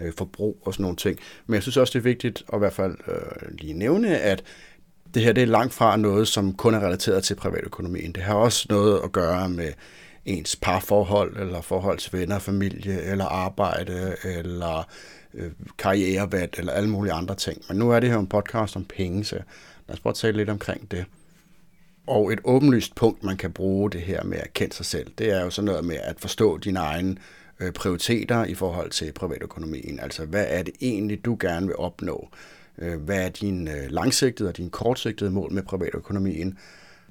øh, 0.00 0.12
forbrug 0.18 0.62
og 0.64 0.74
sådan 0.74 0.82
nogle 0.82 0.96
ting. 0.96 1.18
Men 1.46 1.54
jeg 1.54 1.62
synes 1.62 1.76
også, 1.76 1.92
det 1.92 1.98
er 1.98 2.10
vigtigt 2.10 2.44
at 2.52 2.56
i 2.56 2.58
hvert 2.58 2.72
fald 2.72 2.96
øh, 3.08 3.58
lige 3.58 3.72
nævne, 3.72 4.18
at 4.18 4.44
det 5.14 5.22
her 5.22 5.32
det 5.32 5.42
er 5.42 5.46
langt 5.46 5.74
fra 5.74 5.96
noget, 5.96 6.28
som 6.28 6.54
kun 6.54 6.74
er 6.74 6.80
relateret 6.80 7.24
til 7.24 7.34
privatøkonomien. 7.34 8.12
Det 8.12 8.22
har 8.22 8.34
også 8.34 8.66
noget 8.70 9.00
at 9.04 9.12
gøre 9.12 9.48
med 9.48 9.72
ens 10.24 10.56
parforhold, 10.56 11.36
eller 11.36 11.60
forhold 11.60 11.98
til 11.98 12.12
venner, 12.12 12.38
familie, 12.38 13.02
eller 13.02 13.24
arbejde, 13.24 14.16
eller 14.24 14.88
øh, 15.34 15.50
karrierevalg, 15.78 16.54
eller 16.58 16.72
alle 16.72 16.90
mulige 16.90 17.12
andre 17.12 17.34
ting. 17.34 17.62
Men 17.68 17.76
nu 17.76 17.90
er 17.90 18.00
det 18.00 18.10
her 18.10 18.18
en 18.18 18.26
podcast 18.26 18.76
om 18.76 18.84
penge, 18.84 19.24
så 19.24 19.34
lad 19.88 19.94
os 19.94 20.00
prøve 20.00 20.10
at 20.10 20.16
tale 20.16 20.36
lidt 20.36 20.50
omkring 20.50 20.90
det. 20.90 21.04
Og 22.06 22.32
et 22.32 22.40
åbenlyst 22.44 22.94
punkt, 22.94 23.24
man 23.24 23.36
kan 23.36 23.52
bruge 23.52 23.90
det 23.90 24.00
her 24.00 24.24
med 24.24 24.38
at 24.38 24.52
kende 24.54 24.74
sig 24.74 24.86
selv, 24.86 25.10
det 25.18 25.30
er 25.30 25.44
jo 25.44 25.50
sådan 25.50 25.66
noget 25.66 25.84
med 25.84 25.96
at 25.96 26.20
forstå 26.20 26.58
dine 26.58 26.78
egne 26.78 27.16
øh, 27.60 27.72
prioriteter 27.72 28.44
i 28.44 28.54
forhold 28.54 28.90
til 28.90 29.12
privatøkonomien. 29.12 30.00
Altså, 30.00 30.24
hvad 30.24 30.44
er 30.48 30.62
det 30.62 30.74
egentlig, 30.80 31.24
du 31.24 31.36
gerne 31.40 31.66
vil 31.66 31.76
opnå? 31.76 32.28
Øh, 32.78 33.00
hvad 33.00 33.24
er 33.24 33.28
din 33.28 33.68
øh, 33.68 33.90
langsigtede 33.90 34.48
og 34.48 34.56
din 34.56 34.70
kortsigtede 34.70 35.30
mål 35.30 35.52
med 35.52 35.62
privatøkonomien? 35.62 36.58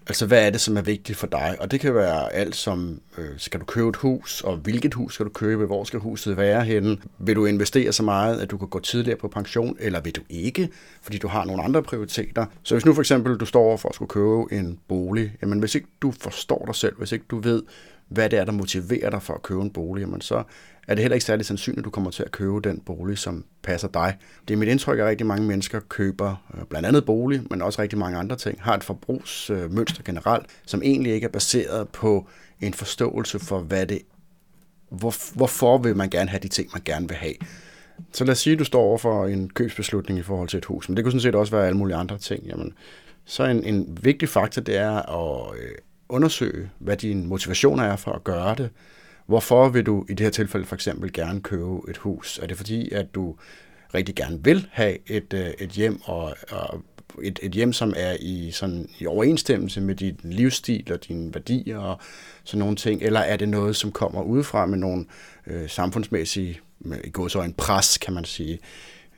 Altså, 0.07 0.25
hvad 0.25 0.45
er 0.45 0.49
det, 0.49 0.61
som 0.61 0.77
er 0.77 0.81
vigtigt 0.81 1.17
for 1.17 1.27
dig? 1.27 1.57
Og 1.59 1.71
det 1.71 1.79
kan 1.79 1.95
være 1.95 2.33
alt 2.33 2.55
som, 2.55 3.01
øh, 3.17 3.29
skal 3.37 3.59
du 3.59 3.65
købe 3.65 3.89
et 3.89 3.95
hus, 3.95 4.41
og 4.41 4.57
hvilket 4.57 4.93
hus 4.93 5.13
skal 5.13 5.25
du 5.25 5.29
købe, 5.31 5.65
hvor 5.65 5.83
skal 5.83 5.99
huset 5.99 6.37
være 6.37 6.63
henne? 6.63 6.97
Vil 7.19 7.35
du 7.35 7.45
investere 7.45 7.93
så 7.93 8.03
meget, 8.03 8.41
at 8.41 8.51
du 8.51 8.57
kan 8.57 8.67
gå 8.67 8.79
tidligere 8.79 9.17
på 9.17 9.27
pension, 9.27 9.77
eller 9.79 10.01
vil 10.01 10.15
du 10.15 10.21
ikke, 10.29 10.69
fordi 11.01 11.17
du 11.17 11.27
har 11.27 11.45
nogle 11.45 11.63
andre 11.63 11.83
prioriteter? 11.83 12.45
Så 12.63 12.75
hvis 12.75 12.85
nu 12.85 12.93
for 12.93 13.01
eksempel 13.01 13.37
du 13.37 13.45
står 13.45 13.77
for 13.77 13.89
at 13.89 13.95
skulle 13.95 14.09
købe 14.09 14.43
en 14.51 14.79
bolig, 14.87 15.33
jamen 15.41 15.59
hvis 15.59 15.75
ikke 15.75 15.87
du 16.01 16.11
forstår 16.11 16.63
dig 16.65 16.75
selv, 16.75 16.97
hvis 16.97 17.11
ikke 17.11 17.25
du 17.29 17.39
ved, 17.39 17.63
hvad 18.07 18.29
det 18.29 18.39
er, 18.39 18.45
der 18.45 18.51
motiverer 18.51 19.09
dig 19.09 19.21
for 19.21 19.33
at 19.33 19.41
købe 19.41 19.61
en 19.61 19.69
bolig, 19.69 20.01
jamen 20.01 20.21
så 20.21 20.43
er 20.87 20.95
det 20.95 21.01
heller 21.01 21.15
ikke 21.15 21.25
særlig 21.25 21.45
sandsynligt, 21.45 21.79
at 21.79 21.85
du 21.85 21.89
kommer 21.89 22.11
til 22.11 22.23
at 22.23 22.31
købe 22.31 22.61
den 22.63 22.79
bolig, 22.79 23.17
som 23.17 23.45
passer 23.63 23.87
dig. 23.87 24.17
Det 24.47 24.53
er 24.53 24.57
mit 24.57 24.69
indtryk, 24.69 24.99
at 24.99 25.05
rigtig 25.05 25.27
mange 25.27 25.47
mennesker 25.47 25.79
køber 25.79 26.35
øh, 26.57 26.63
blandt 26.69 26.87
andet 26.87 27.05
bolig, 27.05 27.41
men 27.49 27.61
også 27.61 27.81
rigtig 27.81 27.99
mange 27.99 28.17
andre 28.17 28.35
ting, 28.35 28.57
har 28.61 28.75
et 28.75 28.83
forbrugsmønster 28.83 30.03
generelt, 30.03 30.45
som 30.65 30.81
egentlig 30.83 31.13
ikke 31.13 31.25
er 31.25 31.31
baseret 31.31 31.89
på 31.89 32.27
en 32.61 32.73
forståelse 32.73 33.39
for, 33.39 33.59
hvad 33.59 33.85
det 33.85 34.01
hvor, 34.89 35.35
hvorfor 35.35 35.77
vil 35.77 35.95
man 35.95 36.09
gerne 36.09 36.29
have 36.29 36.39
de 36.39 36.47
ting, 36.47 36.69
man 36.73 36.81
gerne 36.85 37.07
vil 37.07 37.17
have. 37.17 37.33
Så 38.13 38.23
lad 38.23 38.31
os 38.31 38.39
sige, 38.39 38.53
at 38.53 38.59
du 38.59 38.63
står 38.63 38.81
over 38.81 38.97
for 38.97 39.27
en 39.27 39.49
købsbeslutning 39.49 40.19
i 40.19 40.23
forhold 40.23 40.49
til 40.49 40.57
et 40.57 40.65
hus, 40.65 40.89
men 40.89 40.97
det 40.97 41.05
kunne 41.05 41.11
sådan 41.11 41.21
set 41.21 41.35
også 41.35 41.55
være 41.55 41.67
alle 41.67 41.77
mulige 41.77 41.95
andre 41.95 42.17
ting. 42.17 42.43
Jamen, 42.45 42.73
så 43.25 43.43
en, 43.43 43.63
en 43.63 43.97
vigtig 44.01 44.29
faktor, 44.29 44.61
det 44.61 44.77
er 44.77 44.91
at 44.91 45.57
øh, 45.59 45.71
undersøge, 46.09 46.69
hvad 46.79 46.97
dine 46.97 47.27
motivationer 47.27 47.83
er 47.83 47.95
for 47.95 48.11
at 48.11 48.23
gøre 48.23 48.55
det. 48.55 48.69
Hvorfor 49.31 49.69
vil 49.69 49.85
du 49.85 50.05
i 50.09 50.13
det 50.13 50.19
her 50.19 50.31
tilfælde 50.31 50.65
for 50.65 50.75
eksempel 50.75 51.13
gerne 51.13 51.41
købe 51.41 51.79
et 51.89 51.97
hus? 51.97 52.39
Er 52.43 52.47
det 52.47 52.57
fordi, 52.57 52.91
at 52.91 53.15
du 53.15 53.35
rigtig 53.93 54.15
gerne 54.15 54.43
vil 54.43 54.67
have 54.71 54.97
et, 55.07 55.33
øh, 55.33 55.49
et 55.59 55.69
hjem 55.69 56.01
og, 56.03 56.35
og 56.51 56.81
et, 57.23 57.39
et 57.43 57.51
hjem, 57.51 57.73
som 57.73 57.93
er 57.97 58.15
i, 58.19 58.51
sådan, 58.51 58.89
i 58.99 59.05
overensstemmelse 59.05 59.81
med 59.81 59.95
din 59.95 60.19
livsstil 60.23 60.93
og 60.93 61.07
dine 61.07 61.33
værdier 61.33 61.77
og 61.77 61.99
sådan 62.43 62.59
nogle 62.59 62.75
ting, 62.75 63.01
eller 63.01 63.19
er 63.19 63.37
det 63.37 63.49
noget, 63.49 63.75
som 63.75 63.91
kommer 63.91 64.21
udefra 64.21 64.65
med 64.65 64.77
nogle 64.77 65.05
øh, 65.47 65.69
samfundsmæssige, 65.69 66.59
med, 66.79 66.97
i 67.03 67.09
går 67.09 67.27
så 67.27 67.41
en 67.41 67.53
pres, 67.53 67.97
kan 67.97 68.13
man 68.13 68.25
sige, 68.25 68.59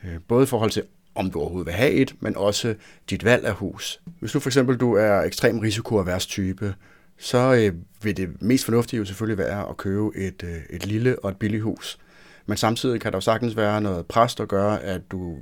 øh, 0.03 0.19
både 0.27 0.43
i 0.43 0.47
forhold 0.47 0.71
til 0.71 0.83
om 1.15 1.31
du 1.31 1.39
overhovedet 1.39 1.65
vil 1.65 1.73
have 1.73 1.91
et, 1.91 2.15
men 2.19 2.37
også 2.37 2.75
dit 3.09 3.23
valg 3.23 3.45
af 3.45 3.53
hus. 3.53 4.01
Hvis 4.19 4.31
du 4.31 4.39
for 4.39 4.49
eksempel 4.49 4.77
du 4.77 4.93
er 4.93 5.21
ekstrem 5.21 5.59
risikoavers 5.59 6.25
type, 6.25 6.75
så 7.17 7.53
øh, 7.53 7.73
vil 8.03 8.17
det 8.17 8.41
mest 8.41 8.65
fornuftige 8.65 8.97
jo 8.97 9.05
selvfølgelig 9.05 9.37
være 9.37 9.69
at 9.69 9.77
købe 9.77 10.09
et, 10.15 10.43
øh, 10.43 10.61
et 10.69 10.85
lille 10.85 11.19
og 11.19 11.29
et 11.29 11.37
billigt 11.37 11.63
hus. 11.63 11.99
Men 12.45 12.57
samtidig 12.57 13.01
kan 13.01 13.11
der 13.11 13.17
jo 13.17 13.21
sagtens 13.21 13.55
være 13.55 13.81
noget 13.81 14.05
præst 14.05 14.39
at 14.39 14.47
gøre, 14.47 14.81
at 14.81 15.01
du 15.11 15.37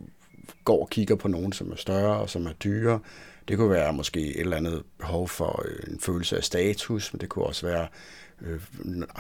går 0.66 0.82
og 0.82 0.90
kigger 0.90 1.16
på 1.16 1.28
nogen, 1.28 1.54
som 1.54 1.72
er 1.72 1.76
større 1.76 2.18
og 2.18 2.30
som 2.30 2.46
er 2.46 2.54
dyre. 2.54 3.00
Det 3.48 3.58
kunne 3.58 3.70
være 3.70 3.94
måske 3.94 4.20
et 4.20 4.40
eller 4.40 4.58
andet 4.58 4.84
behov 4.98 5.28
for 5.28 5.66
øh, 5.66 5.94
en 5.94 6.00
følelse 6.00 6.38
af 6.38 6.44
status, 6.44 7.14
men 7.14 7.22
det 7.22 7.30
kunne 7.30 7.46
også 7.46 7.66
være 7.66 7.88
øh, 8.48 8.60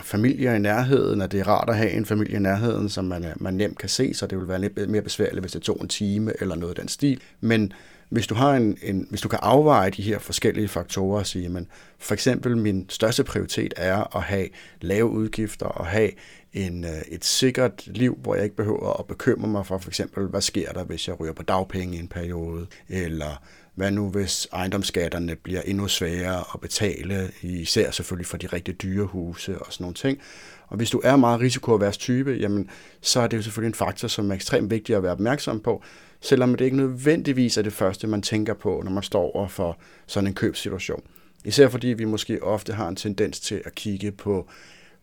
familier 0.03 0.53
i 0.53 0.59
nærheden, 0.59 1.21
at 1.21 1.31
det 1.31 1.39
er 1.39 1.47
rart 1.47 1.69
at 1.69 1.77
have 1.77 1.91
en 1.91 2.05
familie 2.05 2.35
i 2.35 2.39
nærheden, 2.39 2.89
som 2.89 3.05
man, 3.05 3.25
øh, 3.25 3.31
man 3.35 3.53
nemt 3.53 3.77
kan 3.77 3.89
se, 3.89 4.13
så 4.13 4.27
det 4.27 4.37
vil 4.37 4.47
være 4.47 4.61
lidt 4.61 4.89
mere 4.89 5.01
besværligt, 5.01 5.39
hvis 5.39 5.51
det 5.51 5.61
tog 5.61 5.77
en 5.81 5.87
time 5.87 6.33
eller 6.39 6.55
noget 6.55 6.71
af 6.71 6.75
den 6.75 6.87
stil. 6.87 7.21
Men 7.41 7.73
hvis 8.09 8.27
du, 8.27 8.35
har 8.35 8.55
en, 8.55 8.77
en, 8.83 9.07
hvis 9.09 9.21
du 9.21 9.29
kan 9.29 9.39
afveje 9.41 9.89
de 9.89 10.01
her 10.01 10.19
forskellige 10.19 10.67
faktorer 10.67 11.19
og 11.19 11.27
sige, 11.27 11.49
men 11.49 11.67
for 11.99 12.13
eksempel 12.13 12.57
min 12.57 12.85
største 12.89 13.23
prioritet 13.23 13.73
er 13.77 14.15
at 14.17 14.23
have 14.23 14.47
lave 14.81 15.09
udgifter 15.09 15.65
og 15.65 15.85
have 15.85 16.11
en, 16.53 16.83
øh, 16.83 17.01
et 17.07 17.25
sikkert 17.25 17.87
liv, 17.87 18.17
hvor 18.21 18.35
jeg 18.35 18.43
ikke 18.43 18.55
behøver 18.55 18.99
at 18.99 19.05
bekymre 19.05 19.47
mig 19.47 19.65
for 19.65 19.77
for 19.77 19.89
eksempel, 19.89 20.27
hvad 20.27 20.41
sker 20.41 20.71
der, 20.71 20.83
hvis 20.83 21.07
jeg 21.07 21.19
ryger 21.19 21.33
på 21.33 21.43
dagpenge 21.43 21.97
i 21.97 21.99
en 21.99 22.07
periode, 22.07 22.67
eller 22.89 23.43
hvad 23.81 23.91
nu 23.91 24.09
hvis 24.09 24.47
ejendomsskatterne 24.53 25.35
bliver 25.35 25.61
endnu 25.61 25.87
sværere 25.87 26.43
at 26.53 26.61
betale, 26.61 27.31
især 27.41 27.91
selvfølgelig 27.91 28.27
for 28.27 28.37
de 28.37 28.47
rigtig 28.47 28.81
dyre 28.81 29.05
huse 29.05 29.59
og 29.59 29.73
sådan 29.73 29.83
nogle 29.83 29.95
ting. 29.95 30.19
Og 30.67 30.77
hvis 30.77 30.89
du 30.89 31.01
er 31.03 31.15
meget 31.15 31.41
risikoavers 31.41 31.97
type, 31.97 32.31
jamen, 32.31 32.69
så 33.01 33.19
er 33.19 33.27
det 33.27 33.37
jo 33.37 33.41
selvfølgelig 33.41 33.67
en 33.67 33.73
faktor, 33.73 34.07
som 34.07 34.31
er 34.31 34.35
ekstremt 34.35 34.71
vigtig 34.71 34.95
at 34.95 35.03
være 35.03 35.11
opmærksom 35.11 35.59
på, 35.59 35.83
selvom 36.19 36.55
det 36.55 36.65
ikke 36.65 36.77
nødvendigvis 36.77 37.57
er 37.57 37.61
det 37.61 37.73
første, 37.73 38.07
man 38.07 38.21
tænker 38.21 38.53
på, 38.53 38.81
når 38.83 38.91
man 38.91 39.03
står 39.03 39.35
over 39.35 39.47
for 39.47 39.79
sådan 40.07 40.27
en 40.27 40.33
købssituation. 40.33 41.03
Især 41.45 41.69
fordi 41.69 41.87
vi 41.87 42.05
måske 42.05 42.43
ofte 42.43 42.73
har 42.73 42.87
en 42.87 42.95
tendens 42.95 43.39
til 43.39 43.61
at 43.65 43.75
kigge 43.75 44.11
på 44.11 44.49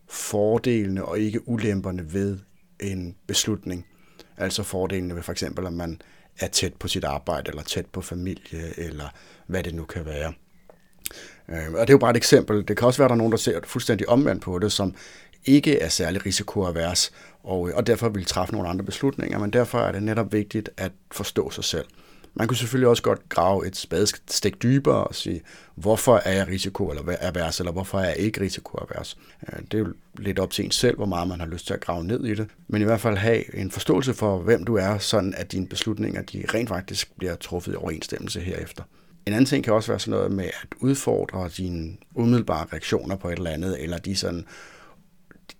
fordelene 0.09 1.05
og 1.05 1.19
ikke 1.19 1.47
ulemperne 1.47 2.13
ved 2.13 2.37
en 2.79 3.15
beslutning. 3.27 3.85
Altså 4.37 4.63
fordelene 4.63 5.15
ved 5.15 5.21
for 5.21 5.31
eksempel, 5.31 5.65
at 5.65 5.73
man 5.73 6.01
er 6.39 6.47
tæt 6.47 6.73
på 6.73 6.87
sit 6.87 7.03
arbejde, 7.03 7.49
eller 7.49 7.63
tæt 7.63 7.85
på 7.85 8.01
familie, 8.01 8.73
eller 8.77 9.09
hvad 9.47 9.63
det 9.63 9.75
nu 9.75 9.83
kan 9.83 10.05
være. 10.05 10.33
Øhm, 11.49 11.73
og 11.75 11.81
det 11.81 11.89
er 11.89 11.93
jo 11.93 11.97
bare 11.97 12.11
et 12.11 12.17
eksempel. 12.17 12.67
Det 12.67 12.77
kan 12.77 12.87
også 12.87 12.97
være, 12.97 13.05
at 13.05 13.09
der 13.09 13.15
er 13.15 13.17
nogen, 13.17 13.31
der 13.31 13.37
ser 13.37 13.59
fuldstændig 13.63 14.09
omvendt 14.09 14.43
på 14.43 14.59
det, 14.59 14.71
som 14.71 14.95
ikke 15.45 15.79
er 15.79 15.89
særlig 15.89 16.25
risikoavers, 16.25 17.11
og, 17.43 17.69
øh, 17.69 17.75
og 17.75 17.87
derfor 17.87 18.09
vil 18.09 18.25
træffe 18.25 18.53
nogle 18.53 18.69
andre 18.69 18.85
beslutninger, 18.85 19.39
men 19.39 19.53
derfor 19.53 19.79
er 19.79 19.91
det 19.91 20.03
netop 20.03 20.33
vigtigt 20.33 20.69
at 20.77 20.91
forstå 21.11 21.51
sig 21.51 21.63
selv. 21.63 21.85
Man 22.33 22.47
kunne 22.47 22.57
selvfølgelig 22.57 22.87
også 22.87 23.03
godt 23.03 23.29
grave 23.29 23.67
et 23.67 23.75
spadestik 23.75 24.63
dybere 24.63 25.03
og 25.03 25.15
sige, 25.15 25.41
hvorfor 25.75 26.21
er 26.25 26.33
jeg 26.33 26.47
risiko 26.47 26.89
eller 26.89 27.15
avers, 27.21 27.59
eller 27.59 27.71
hvorfor 27.71 27.99
er 27.99 28.05
jeg 28.05 28.17
ikke 28.17 28.41
risikoavers. 28.41 29.17
Øh, 29.47 29.59
det 29.59 29.73
er 29.73 29.79
jo 29.79 29.93
lidt 30.17 30.39
op 30.39 30.51
til 30.51 30.65
en 30.65 30.71
selv, 30.71 30.95
hvor 30.95 31.05
meget 31.05 31.27
man 31.27 31.39
har 31.39 31.47
lyst 31.47 31.67
til 31.67 31.73
at 31.73 31.79
grave 31.79 32.03
ned 32.03 32.25
i 32.25 32.35
det. 32.35 32.47
Men 32.67 32.81
i 32.81 32.85
hvert 32.85 33.01
fald 33.01 33.17
have 33.17 33.55
en 33.55 33.71
forståelse 33.71 34.13
for, 34.13 34.37
hvem 34.37 34.63
du 34.63 34.75
er, 34.75 34.97
sådan 34.97 35.33
at 35.37 35.51
dine 35.51 35.67
beslutninger 35.67 36.21
de 36.21 36.43
rent 36.53 36.69
faktisk 36.69 37.11
bliver 37.17 37.35
truffet 37.35 37.73
i 37.73 37.75
overensstemmelse 37.75 38.39
herefter. 38.39 38.83
En 39.25 39.33
anden 39.33 39.45
ting 39.45 39.63
kan 39.63 39.73
også 39.73 39.91
være 39.91 39.99
sådan 39.99 40.11
noget 40.11 40.31
med 40.31 40.45
at 40.45 40.67
udfordre 40.79 41.49
dine 41.57 41.97
umiddelbare 42.15 42.67
reaktioner 42.73 43.15
på 43.15 43.29
et 43.29 43.37
eller 43.37 43.49
andet, 43.49 43.83
eller 43.83 43.97
de 43.97 44.15
sådan 44.15 44.45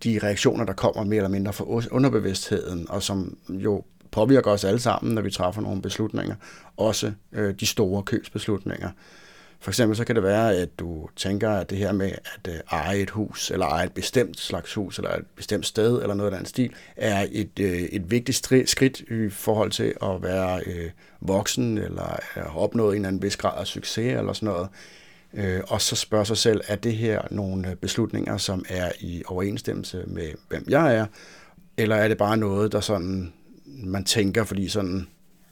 de 0.04 0.20
reaktioner, 0.24 0.66
der 0.66 0.74
kommer 0.74 1.04
mere 1.04 1.18
eller 1.18 1.30
mindre 1.30 1.54
fra 1.54 1.66
underbevidstheden, 1.92 2.90
og 2.90 3.04
som 3.04 3.38
jo 3.50 3.84
påvirker 4.12 4.52
os 4.52 4.64
alle 4.64 4.80
sammen, 4.80 5.16
når 5.16 5.22
vi 5.22 5.32
træffer 5.32 5.62
nogle 5.62 5.82
beslutninger. 5.82 6.36
Også 6.78 7.12
øh, 7.32 7.54
de 7.60 7.66
store 7.66 8.04
købsbeslutninger. 8.04 8.90
For 9.62 9.72
eksempel 9.72 9.98
så 9.98 10.06
kan 10.06 10.16
det 10.16 10.24
være, 10.24 10.56
at 10.56 10.80
du 10.80 11.10
tænker, 11.16 11.50
at 11.50 11.70
det 11.70 11.78
her 11.78 11.92
med 11.92 12.12
at 12.12 12.48
øh, 12.54 12.60
eje 12.72 12.98
et 12.98 13.10
hus, 13.10 13.52
eller 13.52 13.66
eje 13.66 13.86
et 13.86 13.92
bestemt 13.92 14.40
slags 14.40 14.74
hus, 14.74 14.98
eller 14.98 15.12
et 15.12 15.26
bestemt 15.36 15.66
sted, 15.66 16.02
eller 16.02 16.14
noget 16.14 16.32
af 16.32 16.38
den 16.38 16.46
stil, 16.46 16.74
er 16.96 17.28
et, 17.32 17.60
øh, 17.60 17.82
et 17.82 18.12
vigtigt 18.12 18.38
skridt 18.70 19.00
i 19.00 19.30
forhold 19.30 19.72
til 19.72 19.94
at 20.04 20.24
være 20.24 20.62
øh, 20.66 20.90
voksen, 21.22 21.78
eller 21.78 22.20
have 22.34 22.56
opnået 22.56 22.92
en 22.92 22.96
eller 22.96 23.08
anden 23.08 23.22
vis 23.22 23.38
grad 23.38 23.60
af 23.60 23.68
succes, 23.68 24.18
eller 24.18 24.34
sådan 24.34 24.50
noget. 24.50 24.70
Øh, 25.34 25.62
og 25.68 25.82
så 25.82 25.96
spørge 25.96 26.26
sig 26.26 26.38
selv, 26.38 26.62
er 26.68 26.76
det 26.76 26.94
her 26.94 27.22
nogle 27.32 27.70
øh, 27.70 27.76
beslutninger, 27.76 28.38
som 28.38 28.66
er 28.70 28.92
i 29.00 29.24
overensstemmelse 29.26 30.04
med, 30.08 30.32
hvem 30.50 30.66
jeg 30.70 30.96
er, 30.96 31.06
eller 31.78 31.96
er 31.96 32.08
det 32.08 32.18
bare 32.18 32.38
noget, 32.38 32.72
der 32.72 32.80
sådan 32.80 33.34
man 33.84 34.04
tænker, 34.04 34.44
fordi 34.44 34.70
sådan, 34.70 35.08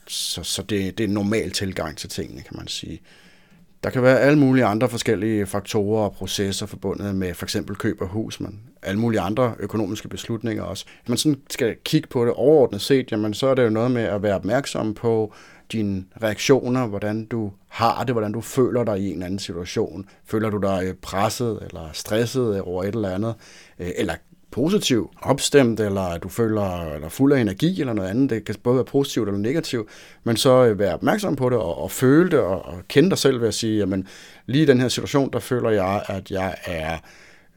så, 0.08 0.44
så 0.44 0.62
det, 0.62 0.98
det 0.98 1.04
er 1.04 1.08
en 1.08 1.14
normal 1.14 1.52
tilgang 1.52 1.98
til 1.98 2.10
tingene, 2.10 2.42
kan 2.42 2.58
man 2.58 2.68
sige. 2.68 3.02
Der 3.84 3.90
kan 3.90 4.04
være 4.04 4.20
alle 4.20 4.40
mulige 4.40 4.66
andre 4.66 4.90
forskellige 4.90 5.46
faktorer 5.46 6.04
og 6.04 6.14
processer 6.14 6.66
forbundet 6.66 7.16
med 7.16 7.34
for 7.34 7.46
eksempel 7.46 7.76
køb 7.76 8.02
af 8.02 8.08
hus, 8.08 8.40
men 8.40 8.60
alle 8.82 9.00
mulige 9.00 9.22
andre 9.22 9.56
økonomiske 9.60 10.08
beslutninger 10.08 10.64
også. 10.64 10.86
Hvis 11.02 11.10
man 11.10 11.18
sådan 11.18 11.42
skal 11.50 11.76
kigge 11.86 12.08
på 12.08 12.26
det 12.26 12.34
overordnet 12.34 12.82
set, 12.82 13.12
jamen 13.12 13.34
så 13.34 13.48
er 13.48 13.56
det 13.56 13.64
jo 13.64 13.70
noget 13.70 13.92
med 13.92 14.04
at 14.04 14.24
være 14.24 14.36
opmærksom 14.36 14.94
på 14.94 15.34
dine 15.72 16.06
reaktioner, 16.24 16.88
hvordan 16.88 17.26
du 17.26 17.52
har 17.68 18.04
det, 18.04 18.14
hvordan 18.14 18.32
du 18.32 18.42
føler 18.42 18.84
dig 18.84 19.00
i 19.00 19.12
en 19.12 19.24
anden 19.24 19.40
situation. 19.40 20.10
Føler 20.26 20.50
du 20.50 20.58
dig 20.58 20.94
presset 21.02 21.60
eller 21.62 21.90
stresset 21.94 22.62
over 22.62 22.84
et 22.84 22.96
eller 22.96 23.10
andet, 23.10 23.36
øh, 23.80 23.90
eller 23.96 24.16
positiv, 24.52 25.10
opstemt, 25.22 25.80
eller 25.80 26.02
at 26.02 26.24
du 26.24 26.30
føler 26.30 26.94
eller 26.94 27.10
fuld 27.10 27.34
af 27.34 27.40
energi 27.42 27.82
eller 27.82 27.94
noget 27.94 28.10
andet. 28.10 28.30
Det 28.30 28.46
kan 28.46 28.56
både 28.64 28.76
være 28.76 28.86
positivt 28.86 29.28
eller 29.28 29.40
negativt, 29.40 29.90
men 30.24 30.38
så 30.38 30.66
øh, 30.66 30.80
være 30.80 30.94
opmærksom 30.94 31.36
på 31.36 31.50
det 31.50 31.58
og, 31.58 31.78
og 31.78 31.92
føle 31.92 32.32
det 32.32 32.40
og, 32.40 32.66
og 32.66 32.82
kende 32.88 33.10
dig 33.10 33.18
selv 33.18 33.42
ved 33.42 33.48
at 33.48 33.54
sige, 33.54 33.78
jamen 33.78 34.08
lige 34.46 34.64
i 34.64 34.66
den 34.66 34.82
her 34.82 34.88
situation, 34.88 35.32
der 35.34 35.40
føler 35.40 35.70
jeg, 35.70 36.04
at 36.08 36.32
jeg 36.32 36.56
er 36.66 36.98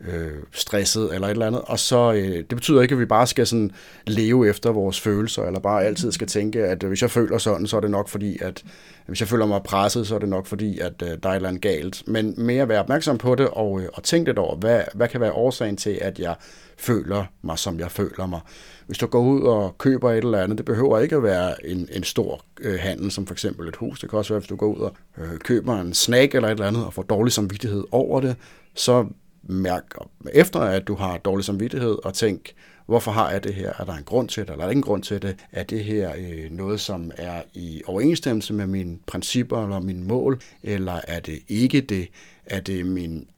øh, 0.08 0.32
stresset 0.52 1.14
eller 1.14 1.26
et 1.26 1.30
eller 1.30 1.46
andet. 1.46 1.60
Og 1.60 1.78
så, 1.78 2.12
øh, 2.12 2.36
det 2.36 2.48
betyder 2.48 2.82
ikke, 2.82 2.92
at 2.92 2.98
vi 2.98 3.04
bare 3.04 3.26
skal 3.26 3.46
sådan 3.46 3.70
leve 4.06 4.48
efter 4.48 4.70
vores 4.70 5.00
følelser, 5.00 5.42
eller 5.42 5.60
bare 5.60 5.84
altid 5.84 6.12
skal 6.12 6.26
tænke, 6.26 6.64
at 6.64 6.82
øh, 6.82 6.88
hvis 6.88 7.02
jeg 7.02 7.10
føler 7.10 7.38
sådan, 7.38 7.66
så 7.66 7.76
er 7.76 7.80
det 7.80 7.90
nok 7.90 8.08
fordi, 8.08 8.38
at 8.40 8.62
øh, 8.64 8.70
hvis 9.10 9.20
jeg 9.20 9.28
føler 9.28 9.46
mig 9.46 9.62
presset, 9.62 10.06
så 10.06 10.14
er 10.14 10.18
det 10.18 10.28
nok 10.28 10.46
fordi, 10.46 10.78
at 10.78 11.02
øh, 11.02 11.08
der 11.22 11.28
er 11.28 11.32
et 11.32 11.36
eller 11.36 11.48
andet 11.48 11.62
galt. 11.62 12.02
Men 12.06 12.34
mere 12.36 12.68
være 12.68 12.80
opmærksom 12.80 13.18
på 13.18 13.34
det, 13.34 13.48
og, 13.48 13.80
øh, 13.80 13.88
og 13.94 14.02
tænke 14.02 14.28
lidt 14.28 14.38
over, 14.38 14.56
hvad, 14.56 14.82
hvad 14.94 15.08
kan 15.08 15.20
være 15.20 15.32
årsagen 15.32 15.76
til, 15.76 15.98
at 16.00 16.18
jeg 16.18 16.34
føler 16.78 17.24
mig, 17.42 17.58
som 17.58 17.80
jeg 17.80 17.90
føler 17.90 18.26
mig. 18.26 18.40
Hvis 18.86 18.98
du 18.98 19.06
går 19.06 19.20
ud 19.20 19.42
og 19.42 19.78
køber 19.78 20.10
et 20.10 20.24
eller 20.24 20.42
andet, 20.42 20.58
det 20.58 20.66
behøver 20.66 20.98
ikke 20.98 21.16
at 21.16 21.22
være 21.22 21.66
en, 21.66 21.88
en 21.92 22.04
stor 22.04 22.44
øh, 22.60 22.78
handel, 22.80 23.10
som 23.10 23.26
for 23.26 23.34
eksempel 23.34 23.68
et 23.68 23.76
hus. 23.76 24.00
Det 24.00 24.10
kan 24.10 24.18
også 24.18 24.32
være, 24.32 24.40
hvis 24.40 24.48
du 24.48 24.56
går 24.56 24.66
ud 24.66 24.80
og 24.80 24.92
øh, 25.18 25.38
køber 25.38 25.80
en 25.80 25.94
snack 25.94 26.34
eller 26.34 26.48
et 26.48 26.52
eller 26.52 26.66
andet, 26.66 26.84
og 26.84 26.94
får 26.94 27.02
dårlig 27.02 27.32
samvittighed 27.32 27.84
over 27.90 28.20
det, 28.20 28.36
så 28.74 29.06
mærk 29.42 29.84
efter, 30.32 30.60
at 30.60 30.88
du 30.88 30.94
har 30.94 31.18
dårlig 31.18 31.44
samvittighed, 31.44 31.96
og 32.04 32.14
tænk, 32.14 32.54
hvorfor 32.86 33.10
har 33.10 33.30
jeg 33.30 33.44
det 33.44 33.54
her? 33.54 33.72
Er 33.78 33.84
der 33.84 33.92
en 33.92 34.04
grund 34.04 34.28
til 34.28 34.42
det, 34.42 34.50
eller 34.50 34.62
er 34.62 34.66
der 34.66 34.70
ingen 34.70 34.82
grund 34.82 35.02
til 35.02 35.22
det? 35.22 35.36
Er 35.52 35.62
det 35.62 35.84
her 35.84 36.12
øh, 36.18 36.50
noget, 36.50 36.80
som 36.80 37.10
er 37.16 37.42
i 37.54 37.82
overensstemmelse 37.86 38.54
med 38.54 38.66
mine 38.66 38.98
principper 39.06 39.62
eller 39.62 39.80
mine 39.80 40.04
mål, 40.04 40.40
eller 40.62 41.00
er 41.08 41.20
det 41.20 41.38
ikke 41.48 41.80
det? 41.80 42.08
Er 42.46 42.60
det 42.60 42.86
min 42.86 43.28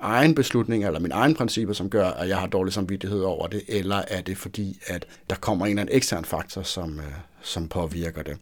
egen 0.00 0.34
beslutning 0.34 0.84
eller 0.84 1.00
mine 1.00 1.14
egne 1.14 1.34
principper, 1.34 1.74
som 1.74 1.90
gør, 1.90 2.06
at 2.06 2.28
jeg 2.28 2.38
har 2.38 2.46
dårlig 2.46 2.72
samvittighed 2.72 3.20
over 3.20 3.46
det, 3.46 3.62
eller 3.68 4.02
er 4.08 4.20
det 4.20 4.36
fordi, 4.36 4.80
at 4.86 5.06
der 5.30 5.36
kommer 5.36 5.66
en 5.66 5.70
eller 5.70 5.82
anden 5.82 5.96
ekstern 5.96 6.24
faktor, 6.24 6.62
som, 6.62 6.98
øh, 6.98 7.04
som 7.42 7.68
påvirker 7.68 8.22
det? 8.22 8.36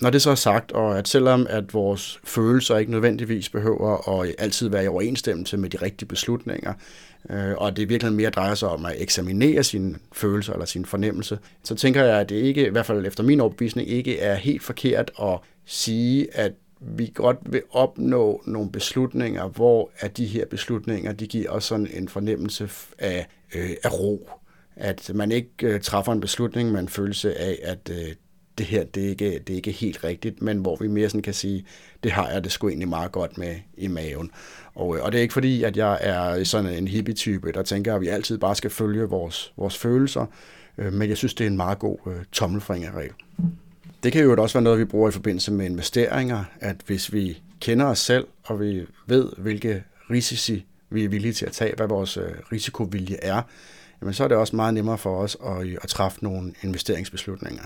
Når 0.00 0.10
det 0.10 0.22
så 0.22 0.30
er 0.30 0.34
sagt, 0.34 0.72
og 0.72 0.98
at 0.98 1.08
selvom 1.08 1.46
at 1.50 1.74
vores 1.74 2.20
følelser 2.24 2.76
ikke 2.76 2.90
nødvendigvis 2.90 3.48
behøver 3.48 4.20
at 4.20 4.34
altid 4.38 4.68
være 4.68 4.84
i 4.84 4.88
overensstemmelse 4.88 5.56
med 5.56 5.70
de 5.70 5.76
rigtige 5.76 6.08
beslutninger, 6.08 6.74
øh, 7.30 7.54
og 7.56 7.76
det 7.76 7.88
virkelig 7.88 8.12
mere 8.12 8.30
drejer 8.30 8.54
sig 8.54 8.68
om 8.68 8.84
at 8.84 8.94
eksaminere 8.96 9.64
sine 9.64 9.98
følelser 10.12 10.52
eller 10.52 10.66
sin 10.66 10.84
fornemmelse, 10.84 11.38
så 11.64 11.74
tænker 11.74 12.04
jeg, 12.04 12.20
at 12.20 12.28
det 12.28 12.36
ikke, 12.36 12.66
i 12.66 12.70
hvert 12.70 12.86
fald 12.86 13.06
efter 13.06 13.22
min 13.22 13.40
overbevisning, 13.40 13.88
ikke 13.88 14.18
er 14.18 14.34
helt 14.34 14.62
forkert 14.62 15.10
at 15.22 15.38
sige, 15.64 16.36
at 16.36 16.52
vi 16.80 17.12
godt 17.14 17.38
vil 17.46 17.62
opnå 17.70 18.42
nogle 18.46 18.72
beslutninger, 18.72 19.48
hvor 19.48 19.90
at 19.98 20.16
de 20.16 20.26
her 20.26 20.46
beslutninger, 20.46 21.12
de 21.12 21.26
giver 21.26 21.50
os 21.50 21.64
sådan 21.64 21.88
en 21.94 22.08
fornemmelse 22.08 22.70
af, 22.98 23.26
øh, 23.54 23.70
af 23.84 24.00
ro. 24.00 24.30
At 24.76 25.10
man 25.14 25.32
ikke 25.32 25.50
øh, 25.62 25.80
træffer 25.80 26.12
en 26.12 26.20
beslutning 26.20 26.72
med 26.72 26.80
en 26.80 26.88
følelse 26.88 27.38
af, 27.38 27.58
at 27.62 27.90
øh, 27.90 28.14
det 28.60 28.68
her, 28.68 28.84
det 28.84 29.04
er, 29.04 29.08
ikke, 29.08 29.38
det 29.38 29.50
er 29.50 29.56
ikke 29.56 29.70
helt 29.70 30.04
rigtigt, 30.04 30.42
men 30.42 30.58
hvor 30.58 30.76
vi 30.80 30.86
mere 30.86 31.08
sådan 31.08 31.22
kan 31.22 31.34
sige, 31.34 31.64
det 32.02 32.12
har 32.12 32.28
jeg 32.28 32.44
det 32.44 32.52
sgu 32.52 32.68
egentlig 32.68 32.88
meget 32.88 33.12
godt 33.12 33.38
med 33.38 33.56
i 33.76 33.88
maven. 33.88 34.30
Og, 34.74 34.96
øh, 34.96 35.04
og 35.04 35.12
det 35.12 35.18
er 35.18 35.22
ikke 35.22 35.34
fordi, 35.34 35.62
at 35.62 35.76
jeg 35.76 35.98
er 36.00 36.44
sådan 36.44 36.74
en 36.74 36.88
hippie-type, 36.88 37.52
der 37.52 37.62
tænker, 37.62 37.94
at 37.94 38.00
vi 38.00 38.08
altid 38.08 38.38
bare 38.38 38.54
skal 38.54 38.70
følge 38.70 39.04
vores, 39.04 39.52
vores 39.56 39.78
følelser, 39.78 40.26
øh, 40.78 40.92
men 40.92 41.08
jeg 41.08 41.16
synes, 41.16 41.34
det 41.34 41.44
er 41.44 41.50
en 41.50 41.56
meget 41.56 41.78
god 41.78 41.98
øh, 42.06 42.24
tommelfingerregel. 42.32 43.12
Det 44.02 44.12
kan 44.12 44.22
jo 44.22 44.42
også 44.42 44.54
være 44.54 44.64
noget, 44.64 44.78
vi 44.78 44.84
bruger 44.84 45.08
i 45.08 45.12
forbindelse 45.12 45.52
med 45.52 45.66
investeringer, 45.66 46.44
at 46.60 46.76
hvis 46.86 47.12
vi 47.12 47.42
kender 47.60 47.86
os 47.86 47.98
selv, 47.98 48.26
og 48.44 48.60
vi 48.60 48.86
ved, 49.06 49.28
hvilke 49.38 49.84
risici 50.10 50.66
vi 50.90 51.04
er 51.04 51.08
villige 51.08 51.32
til 51.32 51.46
at 51.46 51.52
tage, 51.52 51.74
hvad 51.76 51.88
vores 51.88 52.16
øh, 52.16 52.32
risikovilje 52.52 53.16
er, 53.22 53.42
jamen 54.00 54.14
så 54.14 54.24
er 54.24 54.28
det 54.28 54.36
også 54.36 54.56
meget 54.56 54.74
nemmere 54.74 54.98
for 54.98 55.16
os 55.16 55.36
at, 55.46 55.66
at 55.82 55.88
træffe 55.88 56.24
nogle 56.24 56.52
investeringsbeslutninger. 56.62 57.62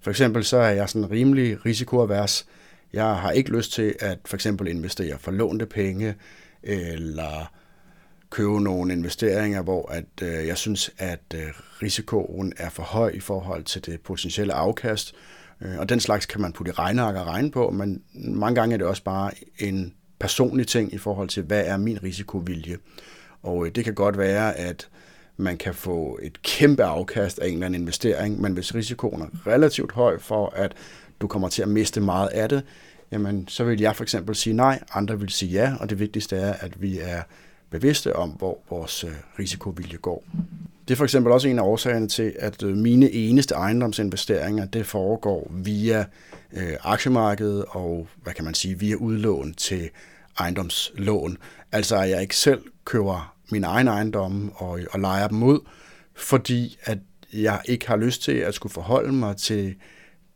For 0.00 0.10
eksempel 0.10 0.44
så 0.44 0.56
er 0.56 0.70
jeg 0.70 0.88
sådan 0.88 1.10
rimelig 1.10 1.66
risikoavers. 1.66 2.46
Jeg 2.92 3.16
har 3.16 3.30
ikke 3.30 3.56
lyst 3.56 3.72
til 3.72 3.94
at 4.00 4.18
for 4.24 4.36
eksempel 4.36 4.68
investere 4.68 5.18
for 5.18 5.30
lånte 5.30 5.66
penge, 5.66 6.14
eller 6.62 7.52
købe 8.30 8.60
nogle 8.60 8.92
investeringer, 8.92 9.62
hvor 9.62 9.92
at, 9.92 10.04
øh, 10.22 10.46
jeg 10.46 10.56
synes, 10.56 10.90
at 10.98 11.34
øh, 11.34 11.46
risikoen 11.82 12.52
er 12.56 12.70
for 12.70 12.82
høj 12.82 13.10
i 13.14 13.20
forhold 13.20 13.64
til 13.64 13.86
det 13.86 14.00
potentielle 14.00 14.52
afkast, 14.52 15.14
Øh, 15.60 15.78
og 15.78 15.88
den 15.88 16.00
slags 16.00 16.26
kan 16.26 16.40
man 16.40 16.52
putte 16.52 16.70
i 16.70 16.72
regneark 16.72 17.16
og 17.16 17.26
regne 17.26 17.50
på, 17.50 17.70
men 17.70 18.02
mange 18.14 18.60
gange 18.60 18.74
er 18.74 18.78
det 18.78 18.86
også 18.86 19.02
bare 19.02 19.30
en 19.58 19.94
personlig 20.18 20.66
ting 20.66 20.94
i 20.94 20.98
forhold 20.98 21.28
til, 21.28 21.42
hvad 21.42 21.66
er 21.66 21.76
min 21.76 22.02
risikovilje. 22.02 22.78
Og 23.42 23.66
øh, 23.66 23.72
det 23.74 23.84
kan 23.84 23.94
godt 23.94 24.18
være, 24.18 24.56
at 24.56 24.88
man 25.40 25.56
kan 25.56 25.74
få 25.74 26.18
et 26.22 26.42
kæmpe 26.42 26.84
afkast 26.84 27.38
af 27.38 27.46
en 27.48 27.52
eller 27.52 27.66
anden 27.66 27.80
investering, 27.80 28.40
men 28.40 28.52
hvis 28.52 28.74
risikoen 28.74 29.22
er 29.22 29.46
relativt 29.46 29.92
høj 29.92 30.18
for, 30.18 30.52
at 30.56 30.72
du 31.20 31.26
kommer 31.26 31.48
til 31.48 31.62
at 31.62 31.68
miste 31.68 32.00
meget 32.00 32.28
af 32.28 32.48
det, 32.48 32.62
jamen 33.12 33.48
så 33.48 33.64
vil 33.64 33.80
jeg 33.80 33.96
for 33.96 34.02
eksempel 34.02 34.34
sige 34.34 34.56
nej, 34.56 34.82
andre 34.94 35.20
vil 35.20 35.28
sige 35.28 35.52
ja, 35.52 35.74
og 35.80 35.90
det 35.90 35.98
vigtigste 35.98 36.36
er, 36.36 36.52
at 36.52 36.82
vi 36.82 36.98
er 36.98 37.22
bevidste 37.70 38.16
om, 38.16 38.30
hvor 38.30 38.58
vores 38.70 39.04
øh, 39.04 39.10
risikovilje 39.38 39.96
går. 39.96 40.24
Det 40.88 40.94
er 40.94 40.96
for 40.96 41.04
eksempel 41.04 41.32
også 41.32 41.48
en 41.48 41.58
af 41.58 41.62
årsagerne 41.62 42.08
til, 42.08 42.32
at 42.38 42.62
øh, 42.62 42.76
mine 42.76 43.10
eneste 43.10 43.54
ejendomsinvesteringer, 43.54 44.64
det 44.64 44.86
foregår 44.86 45.50
via 45.54 46.04
øh, 46.52 46.72
aktiemarkedet 46.80 47.64
og, 47.68 48.08
hvad 48.22 48.32
kan 48.32 48.44
man 48.44 48.54
sige, 48.54 48.78
via 48.78 48.94
udlån 48.94 49.54
til 49.54 49.90
ejendomslån. 50.38 51.36
Altså 51.72 51.96
at 51.96 52.10
jeg 52.10 52.22
ikke 52.22 52.36
selv 52.36 52.62
køber 52.84 53.34
min 53.52 53.64
egen 53.64 53.88
ejendomme 53.88 54.50
og, 54.54 54.80
og 54.90 55.00
lejer 55.00 55.28
dem 55.28 55.42
ud, 55.42 55.58
fordi 56.16 56.78
at 56.82 56.98
jeg 57.32 57.60
ikke 57.64 57.88
har 57.88 57.96
lyst 57.96 58.22
til 58.22 58.32
at 58.32 58.54
skulle 58.54 58.72
forholde 58.72 59.12
mig 59.12 59.36
til 59.36 59.74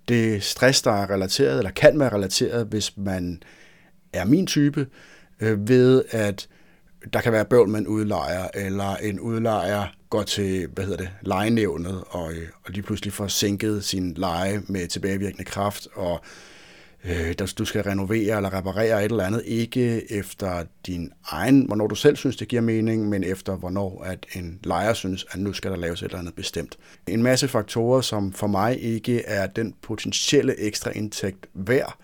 det 0.08 0.42
stress, 0.42 0.82
der 0.82 0.92
er 0.92 1.10
relateret, 1.10 1.58
eller 1.58 1.70
kan 1.70 1.98
være 1.98 2.12
relateret, 2.14 2.66
hvis 2.66 2.96
man 2.96 3.42
er 4.12 4.24
min 4.24 4.46
type, 4.46 4.86
øh, 5.40 5.68
ved 5.68 6.04
at 6.10 6.48
der 7.12 7.20
kan 7.20 7.32
være 7.32 7.44
bøvl 7.44 7.68
med 7.68 7.80
en 7.80 7.86
udlejer, 7.86 8.48
eller 8.54 8.96
en 8.96 9.20
udlejer 9.20 9.86
går 10.10 10.22
til, 10.22 10.66
hvad 10.66 10.84
hedder 10.84 10.98
det, 10.98 11.10
lejenævnet, 11.22 12.04
og, 12.10 12.32
og 12.64 12.70
lige 12.70 12.82
pludselig 12.82 13.12
får 13.12 13.26
sænket 13.26 13.84
sin 13.84 14.14
leje 14.14 14.62
med 14.68 14.88
tilbagevirkende 14.88 15.44
kraft, 15.44 15.88
og 15.94 16.20
øh, 17.04 17.34
du 17.58 17.64
skal 17.64 17.82
renovere 17.82 18.36
eller 18.36 18.54
reparere 18.54 19.04
et 19.04 19.10
eller 19.10 19.24
andet, 19.24 19.42
ikke 19.46 20.12
efter 20.12 20.64
din 20.86 21.12
egen, 21.26 21.66
hvornår 21.66 21.86
du 21.86 21.94
selv 21.94 22.16
synes, 22.16 22.36
det 22.36 22.48
giver 22.48 22.62
mening, 22.62 23.08
men 23.08 23.24
efter 23.24 23.56
hvornår 23.56 24.02
at 24.04 24.26
en 24.34 24.58
lejer 24.64 24.92
synes, 24.92 25.26
at 25.30 25.40
nu 25.40 25.52
skal 25.52 25.70
der 25.70 25.76
laves 25.76 26.02
et 26.02 26.04
eller 26.04 26.18
andet 26.18 26.34
bestemt. 26.34 26.78
En 27.06 27.22
masse 27.22 27.48
faktorer, 27.48 28.00
som 28.00 28.32
for 28.32 28.46
mig 28.46 28.82
ikke 28.82 29.24
er 29.24 29.46
den 29.46 29.74
potentielle 29.82 30.60
ekstra 30.60 30.90
indtægt 30.90 31.46
værd, 31.54 31.98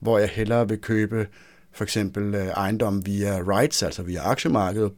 hvor 0.00 0.18
jeg 0.18 0.28
hellere 0.28 0.68
vil 0.68 0.78
købe 0.78 1.26
for 1.72 1.84
eksempel 1.84 2.34
øh, 2.34 2.46
ejendom 2.46 3.06
via 3.06 3.40
rights, 3.46 3.82
altså 3.82 4.02
via 4.02 4.30
aktiemarkedet, 4.30 4.92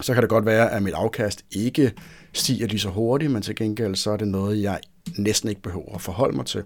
så 0.00 0.14
kan 0.14 0.22
det 0.22 0.30
godt 0.30 0.46
være, 0.46 0.72
at 0.72 0.82
mit 0.82 0.94
afkast 0.94 1.44
ikke 1.50 1.92
stiger 2.32 2.66
lige 2.66 2.80
så 2.80 2.88
hurtigt, 2.88 3.32
men 3.32 3.42
til 3.42 3.56
gengæld 3.56 3.94
så 3.94 4.10
er 4.10 4.16
det 4.16 4.28
noget, 4.28 4.62
jeg 4.62 4.80
næsten 5.18 5.48
ikke 5.48 5.62
behøver 5.62 5.94
at 5.94 6.00
forholde 6.00 6.36
mig 6.36 6.46
til. 6.46 6.62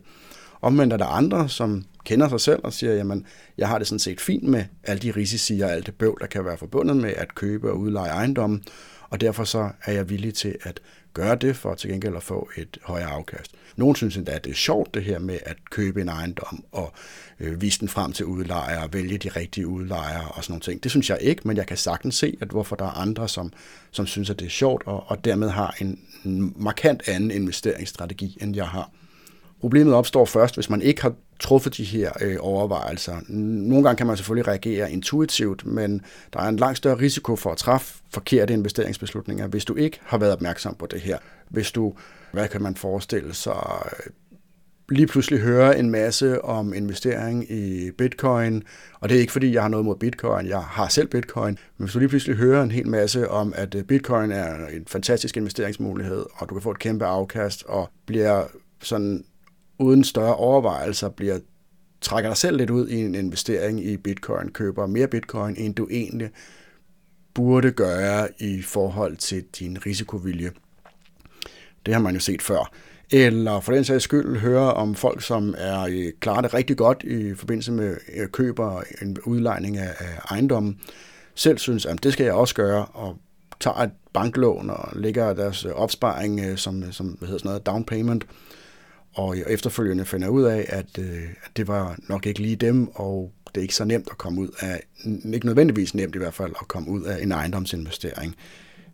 Omvendt 0.60 0.92
er 0.92 0.96
der 0.96 1.06
andre, 1.06 1.48
som 1.48 1.84
kender 2.04 2.28
sig 2.28 2.40
selv 2.40 2.60
og 2.64 2.72
siger, 2.72 2.94
jamen, 2.94 3.26
jeg 3.58 3.68
har 3.68 3.78
det 3.78 3.86
sådan 3.86 3.98
set 3.98 4.20
fint 4.20 4.44
med 4.44 4.64
alle 4.84 5.02
de 5.02 5.10
risici 5.10 5.60
og 5.60 5.72
alt 5.72 5.86
det 5.86 5.94
bøvl, 5.94 6.20
der 6.20 6.26
kan 6.26 6.44
være 6.44 6.58
forbundet 6.58 6.96
med 6.96 7.12
at 7.16 7.34
købe 7.34 7.70
og 7.70 7.78
udleje 7.78 8.10
ejendommen, 8.10 8.62
og 9.10 9.20
derfor 9.20 9.44
så 9.44 9.70
er 9.84 9.92
jeg 9.92 10.10
villig 10.10 10.34
til 10.34 10.56
at 10.62 10.80
gøre 11.14 11.34
det 11.34 11.56
for 11.56 11.74
til 11.74 11.90
gengæld 11.90 12.16
at 12.16 12.22
få 12.22 12.50
et 12.56 12.78
højere 12.84 13.10
afkast. 13.10 13.52
Nogle 13.76 13.96
synes 13.96 14.16
endda, 14.16 14.32
at 14.32 14.44
det 14.44 14.50
er 14.50 14.54
sjovt 14.54 14.94
det 14.94 15.04
her 15.04 15.18
med 15.18 15.38
at 15.46 15.56
købe 15.70 16.00
en 16.00 16.08
ejendom 16.08 16.64
og 16.72 16.92
øh, 17.40 17.60
vise 17.60 17.80
den 17.80 17.88
frem 17.88 18.12
til 18.12 18.26
udlejere 18.26 18.82
og 18.82 18.92
vælge 18.92 19.18
de 19.18 19.28
rigtige 19.28 19.66
udlejere 19.66 20.28
og 20.28 20.44
sådan 20.44 20.52
nogle 20.52 20.62
ting. 20.62 20.82
Det 20.82 20.90
synes 20.90 21.10
jeg 21.10 21.18
ikke, 21.20 21.42
men 21.44 21.56
jeg 21.56 21.66
kan 21.66 21.76
sagtens 21.76 22.14
se, 22.14 22.36
at 22.40 22.48
hvorfor 22.48 22.76
der 22.76 22.84
er 22.84 23.00
andre, 23.00 23.28
som, 23.28 23.52
som 23.90 24.06
synes, 24.06 24.30
at 24.30 24.38
det 24.38 24.46
er 24.46 24.50
sjovt 24.50 24.82
og, 24.86 25.04
og 25.06 25.24
dermed 25.24 25.48
har 25.48 25.76
en 25.80 26.52
markant 26.56 27.08
anden 27.08 27.30
investeringsstrategi, 27.30 28.38
end 28.40 28.56
jeg 28.56 28.66
har. 28.66 28.90
Problemet 29.60 29.94
opstår 29.94 30.24
først, 30.24 30.54
hvis 30.54 30.70
man 30.70 30.82
ikke 30.82 31.02
har 31.02 31.14
truffet 31.40 31.76
de 31.76 31.84
her 31.84 32.12
øh, 32.20 32.36
overvejelser. 32.40 33.16
Nogle 33.28 33.84
gange 33.84 33.96
kan 33.96 34.06
man 34.06 34.16
selvfølgelig 34.16 34.48
reagere 34.48 34.92
intuitivt, 34.92 35.66
men 35.66 36.02
der 36.32 36.40
er 36.40 36.48
en 36.48 36.56
langt 36.56 36.78
større 36.78 36.98
risiko 36.98 37.36
for 37.36 37.50
at 37.50 37.56
træffe 37.56 37.94
forkerte 38.10 38.54
investeringsbeslutninger, 38.54 39.46
hvis 39.46 39.64
du 39.64 39.74
ikke 39.74 40.00
har 40.02 40.18
været 40.18 40.32
opmærksom 40.32 40.74
på 40.78 40.86
det 40.86 41.00
her. 41.00 41.18
Hvis 41.48 41.72
du, 41.72 41.94
hvad 42.32 42.48
kan 42.48 42.62
man 42.62 42.74
forestille 42.74 43.34
sig, 43.34 43.86
øh, 43.86 44.12
lige 44.88 45.06
pludselig 45.06 45.40
hører 45.40 45.72
en 45.72 45.90
masse 45.90 46.44
om 46.44 46.74
investering 46.74 47.50
i 47.50 47.90
bitcoin, 47.98 48.62
og 49.00 49.08
det 49.08 49.16
er 49.16 49.20
ikke 49.20 49.32
fordi, 49.32 49.52
jeg 49.52 49.62
har 49.62 49.68
noget 49.68 49.86
mod 49.86 49.96
bitcoin, 49.96 50.48
jeg 50.48 50.60
har 50.60 50.88
selv 50.88 51.08
bitcoin, 51.08 51.58
men 51.76 51.84
hvis 51.84 51.92
du 51.92 51.98
lige 51.98 52.08
pludselig 52.08 52.36
hører 52.36 52.62
en 52.62 52.70
hel 52.70 52.88
masse 52.88 53.30
om, 53.30 53.52
at 53.56 53.74
øh, 53.74 53.84
bitcoin 53.84 54.30
er 54.30 54.66
en 54.66 54.84
fantastisk 54.86 55.36
investeringsmulighed, 55.36 56.24
og 56.34 56.48
du 56.48 56.54
kan 56.54 56.62
få 56.62 56.70
et 56.70 56.78
kæmpe 56.78 57.04
afkast, 57.04 57.64
og 57.66 57.88
bliver 58.06 58.44
sådan 58.82 59.24
uden 59.78 60.04
større 60.04 60.34
overvejelser 60.34 61.08
bliver 61.08 61.38
trækker 62.00 62.30
dig 62.30 62.36
selv 62.36 62.56
lidt 62.56 62.70
ud 62.70 62.88
i 62.88 63.00
en 63.00 63.14
investering 63.14 63.84
i 63.84 63.96
bitcoin, 63.96 64.48
køber 64.48 64.86
mere 64.86 65.08
bitcoin, 65.08 65.56
end 65.58 65.74
du 65.74 65.88
egentlig 65.90 66.30
burde 67.34 67.70
gøre 67.70 68.28
i 68.38 68.62
forhold 68.62 69.16
til 69.16 69.44
din 69.58 69.86
risikovilje. 69.86 70.50
Det 71.86 71.94
har 71.94 72.00
man 72.00 72.14
jo 72.14 72.20
set 72.20 72.42
før. 72.42 72.72
Eller 73.12 73.60
for 73.60 73.72
den 73.72 73.84
sags 73.84 74.04
skyld 74.04 74.38
høre 74.38 74.74
om 74.74 74.94
folk, 74.94 75.22
som 75.22 75.54
er 75.58 75.80
øh, 75.80 76.12
klarer 76.20 76.40
det 76.40 76.54
rigtig 76.54 76.76
godt 76.76 77.02
i 77.04 77.34
forbindelse 77.34 77.72
med 77.72 77.96
øh, 78.16 78.28
køber 78.28 78.82
en 79.02 79.16
udlejning 79.26 79.78
af, 79.78 79.94
ejendommen, 80.30 80.80
selv 81.34 81.58
synes, 81.58 81.86
at 81.86 82.02
det 82.02 82.12
skal 82.12 82.24
jeg 82.24 82.34
også 82.34 82.54
gøre, 82.54 82.84
og 82.84 83.16
tager 83.60 83.76
et 83.76 83.90
banklån 84.12 84.70
og 84.70 84.88
lægger 84.92 85.34
deres 85.34 85.64
opsparing 85.64 86.40
øh, 86.40 86.56
som, 86.56 86.92
som 86.92 87.06
hvad 87.06 87.28
hedder 87.28 87.38
sådan 87.38 87.48
noget, 87.48 87.66
down 87.66 87.84
payment, 87.84 88.26
og 89.18 89.38
jeg 89.38 89.44
efterfølgende 89.48 90.04
finder 90.04 90.28
ud 90.28 90.42
af, 90.42 90.66
at, 90.68 90.98
øh, 90.98 91.22
at 91.44 91.56
det 91.56 91.68
var 91.68 91.96
nok 92.08 92.26
ikke 92.26 92.40
lige 92.40 92.56
dem, 92.56 92.88
og 92.94 93.32
det 93.46 93.56
er 93.56 93.62
ikke 93.62 93.74
så 93.74 93.84
nemt 93.84 94.08
at 94.10 94.18
komme 94.18 94.40
ud 94.40 94.48
af, 94.60 94.82
ikke 95.32 95.46
nødvendigvis 95.46 95.94
nemt 95.94 96.14
i 96.14 96.18
hvert 96.18 96.34
fald, 96.34 96.52
at 96.60 96.68
komme 96.68 96.90
ud 96.90 97.02
af 97.02 97.22
en 97.22 97.32
ejendomsinvestering. 97.32 98.36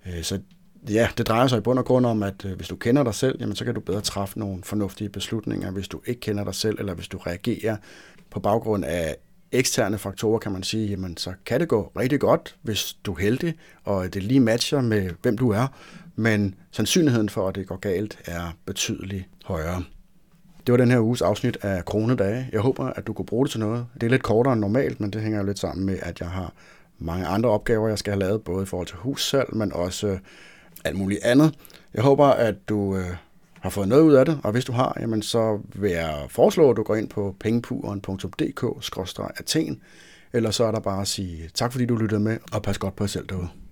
Øh, 0.06 0.22
så 0.22 0.40
ja, 0.88 1.08
det 1.18 1.26
drejer 1.26 1.46
sig 1.46 1.58
i 1.58 1.60
bund 1.60 1.78
og 1.78 1.84
grund 1.84 2.06
om, 2.06 2.22
at 2.22 2.44
øh, 2.44 2.56
hvis 2.56 2.68
du 2.68 2.76
kender 2.76 3.04
dig 3.04 3.14
selv, 3.14 3.36
jamen, 3.40 3.56
så 3.56 3.64
kan 3.64 3.74
du 3.74 3.80
bedre 3.80 4.00
træffe 4.00 4.38
nogle 4.38 4.62
fornuftige 4.62 5.08
beslutninger. 5.08 5.70
Hvis 5.70 5.88
du 5.88 6.00
ikke 6.06 6.20
kender 6.20 6.44
dig 6.44 6.54
selv, 6.54 6.76
eller 6.78 6.94
hvis 6.94 7.08
du 7.08 7.18
reagerer 7.18 7.76
på 8.30 8.40
baggrund 8.40 8.84
af 8.84 9.16
eksterne 9.52 9.98
faktorer, 9.98 10.38
kan 10.38 10.52
man 10.52 10.62
sige, 10.62 10.86
jamen, 10.86 11.16
så 11.16 11.32
kan 11.46 11.60
det 11.60 11.68
gå 11.68 11.92
rigtig 11.98 12.20
godt, 12.20 12.56
hvis 12.62 12.96
du 13.04 13.12
er 13.12 13.18
heldig, 13.18 13.54
og 13.84 14.14
det 14.14 14.22
lige 14.22 14.40
matcher 14.40 14.80
med, 14.80 15.10
hvem 15.22 15.38
du 15.38 15.50
er. 15.50 15.66
Men 16.16 16.54
sandsynligheden 16.70 17.28
for, 17.28 17.48
at 17.48 17.54
det 17.54 17.66
går 17.66 17.76
galt, 17.76 18.18
er 18.26 18.56
betydeligt 18.66 19.24
højere. 19.44 19.84
Det 20.66 20.72
var 20.72 20.76
den 20.76 20.90
her 20.90 21.00
uges 21.00 21.22
afsnit 21.22 21.58
af 21.62 21.84
Kronedage. 21.84 22.48
Jeg 22.52 22.60
håber, 22.60 22.84
at 22.84 23.06
du 23.06 23.12
kunne 23.12 23.26
bruge 23.26 23.44
det 23.44 23.50
til 23.50 23.60
noget. 23.60 23.86
Det 23.94 24.02
er 24.02 24.10
lidt 24.10 24.22
kortere 24.22 24.52
end 24.52 24.60
normalt, 24.60 25.00
men 25.00 25.10
det 25.10 25.22
hænger 25.22 25.38
jo 25.38 25.44
lidt 25.46 25.58
sammen 25.58 25.86
med, 25.86 25.98
at 26.02 26.20
jeg 26.20 26.28
har 26.28 26.52
mange 26.98 27.26
andre 27.26 27.48
opgaver, 27.48 27.88
jeg 27.88 27.98
skal 27.98 28.12
have 28.12 28.20
lavet, 28.20 28.42
både 28.42 28.62
i 28.62 28.66
forhold 28.66 28.86
til 28.86 28.96
hussalg, 28.96 29.56
men 29.56 29.72
også 29.72 30.06
øh, 30.06 30.18
alt 30.84 30.98
muligt 30.98 31.24
andet. 31.24 31.54
Jeg 31.94 32.02
håber, 32.02 32.26
at 32.26 32.54
du 32.68 32.96
øh, 32.96 33.06
har 33.60 33.70
fået 33.70 33.88
noget 33.88 34.02
ud 34.02 34.12
af 34.12 34.26
det, 34.26 34.40
og 34.44 34.52
hvis 34.52 34.64
du 34.64 34.72
har, 34.72 34.96
jamen, 35.00 35.22
så 35.22 35.60
vil 35.74 35.90
jeg 35.90 36.26
foreslå, 36.28 36.70
at 36.70 36.76
du 36.76 36.82
går 36.82 36.94
ind 36.94 37.08
på 37.08 37.36
pengepuren.dk-athen, 37.40 39.80
eller 40.32 40.50
så 40.50 40.64
er 40.64 40.70
der 40.70 40.80
bare 40.80 41.00
at 41.00 41.08
sige 41.08 41.50
tak, 41.54 41.72
fordi 41.72 41.86
du 41.86 41.96
lyttede 41.96 42.20
med, 42.20 42.38
og 42.52 42.62
pas 42.62 42.78
godt 42.78 42.96
på 42.96 43.04
jer 43.04 43.08
selv 43.08 43.26
derude. 43.26 43.48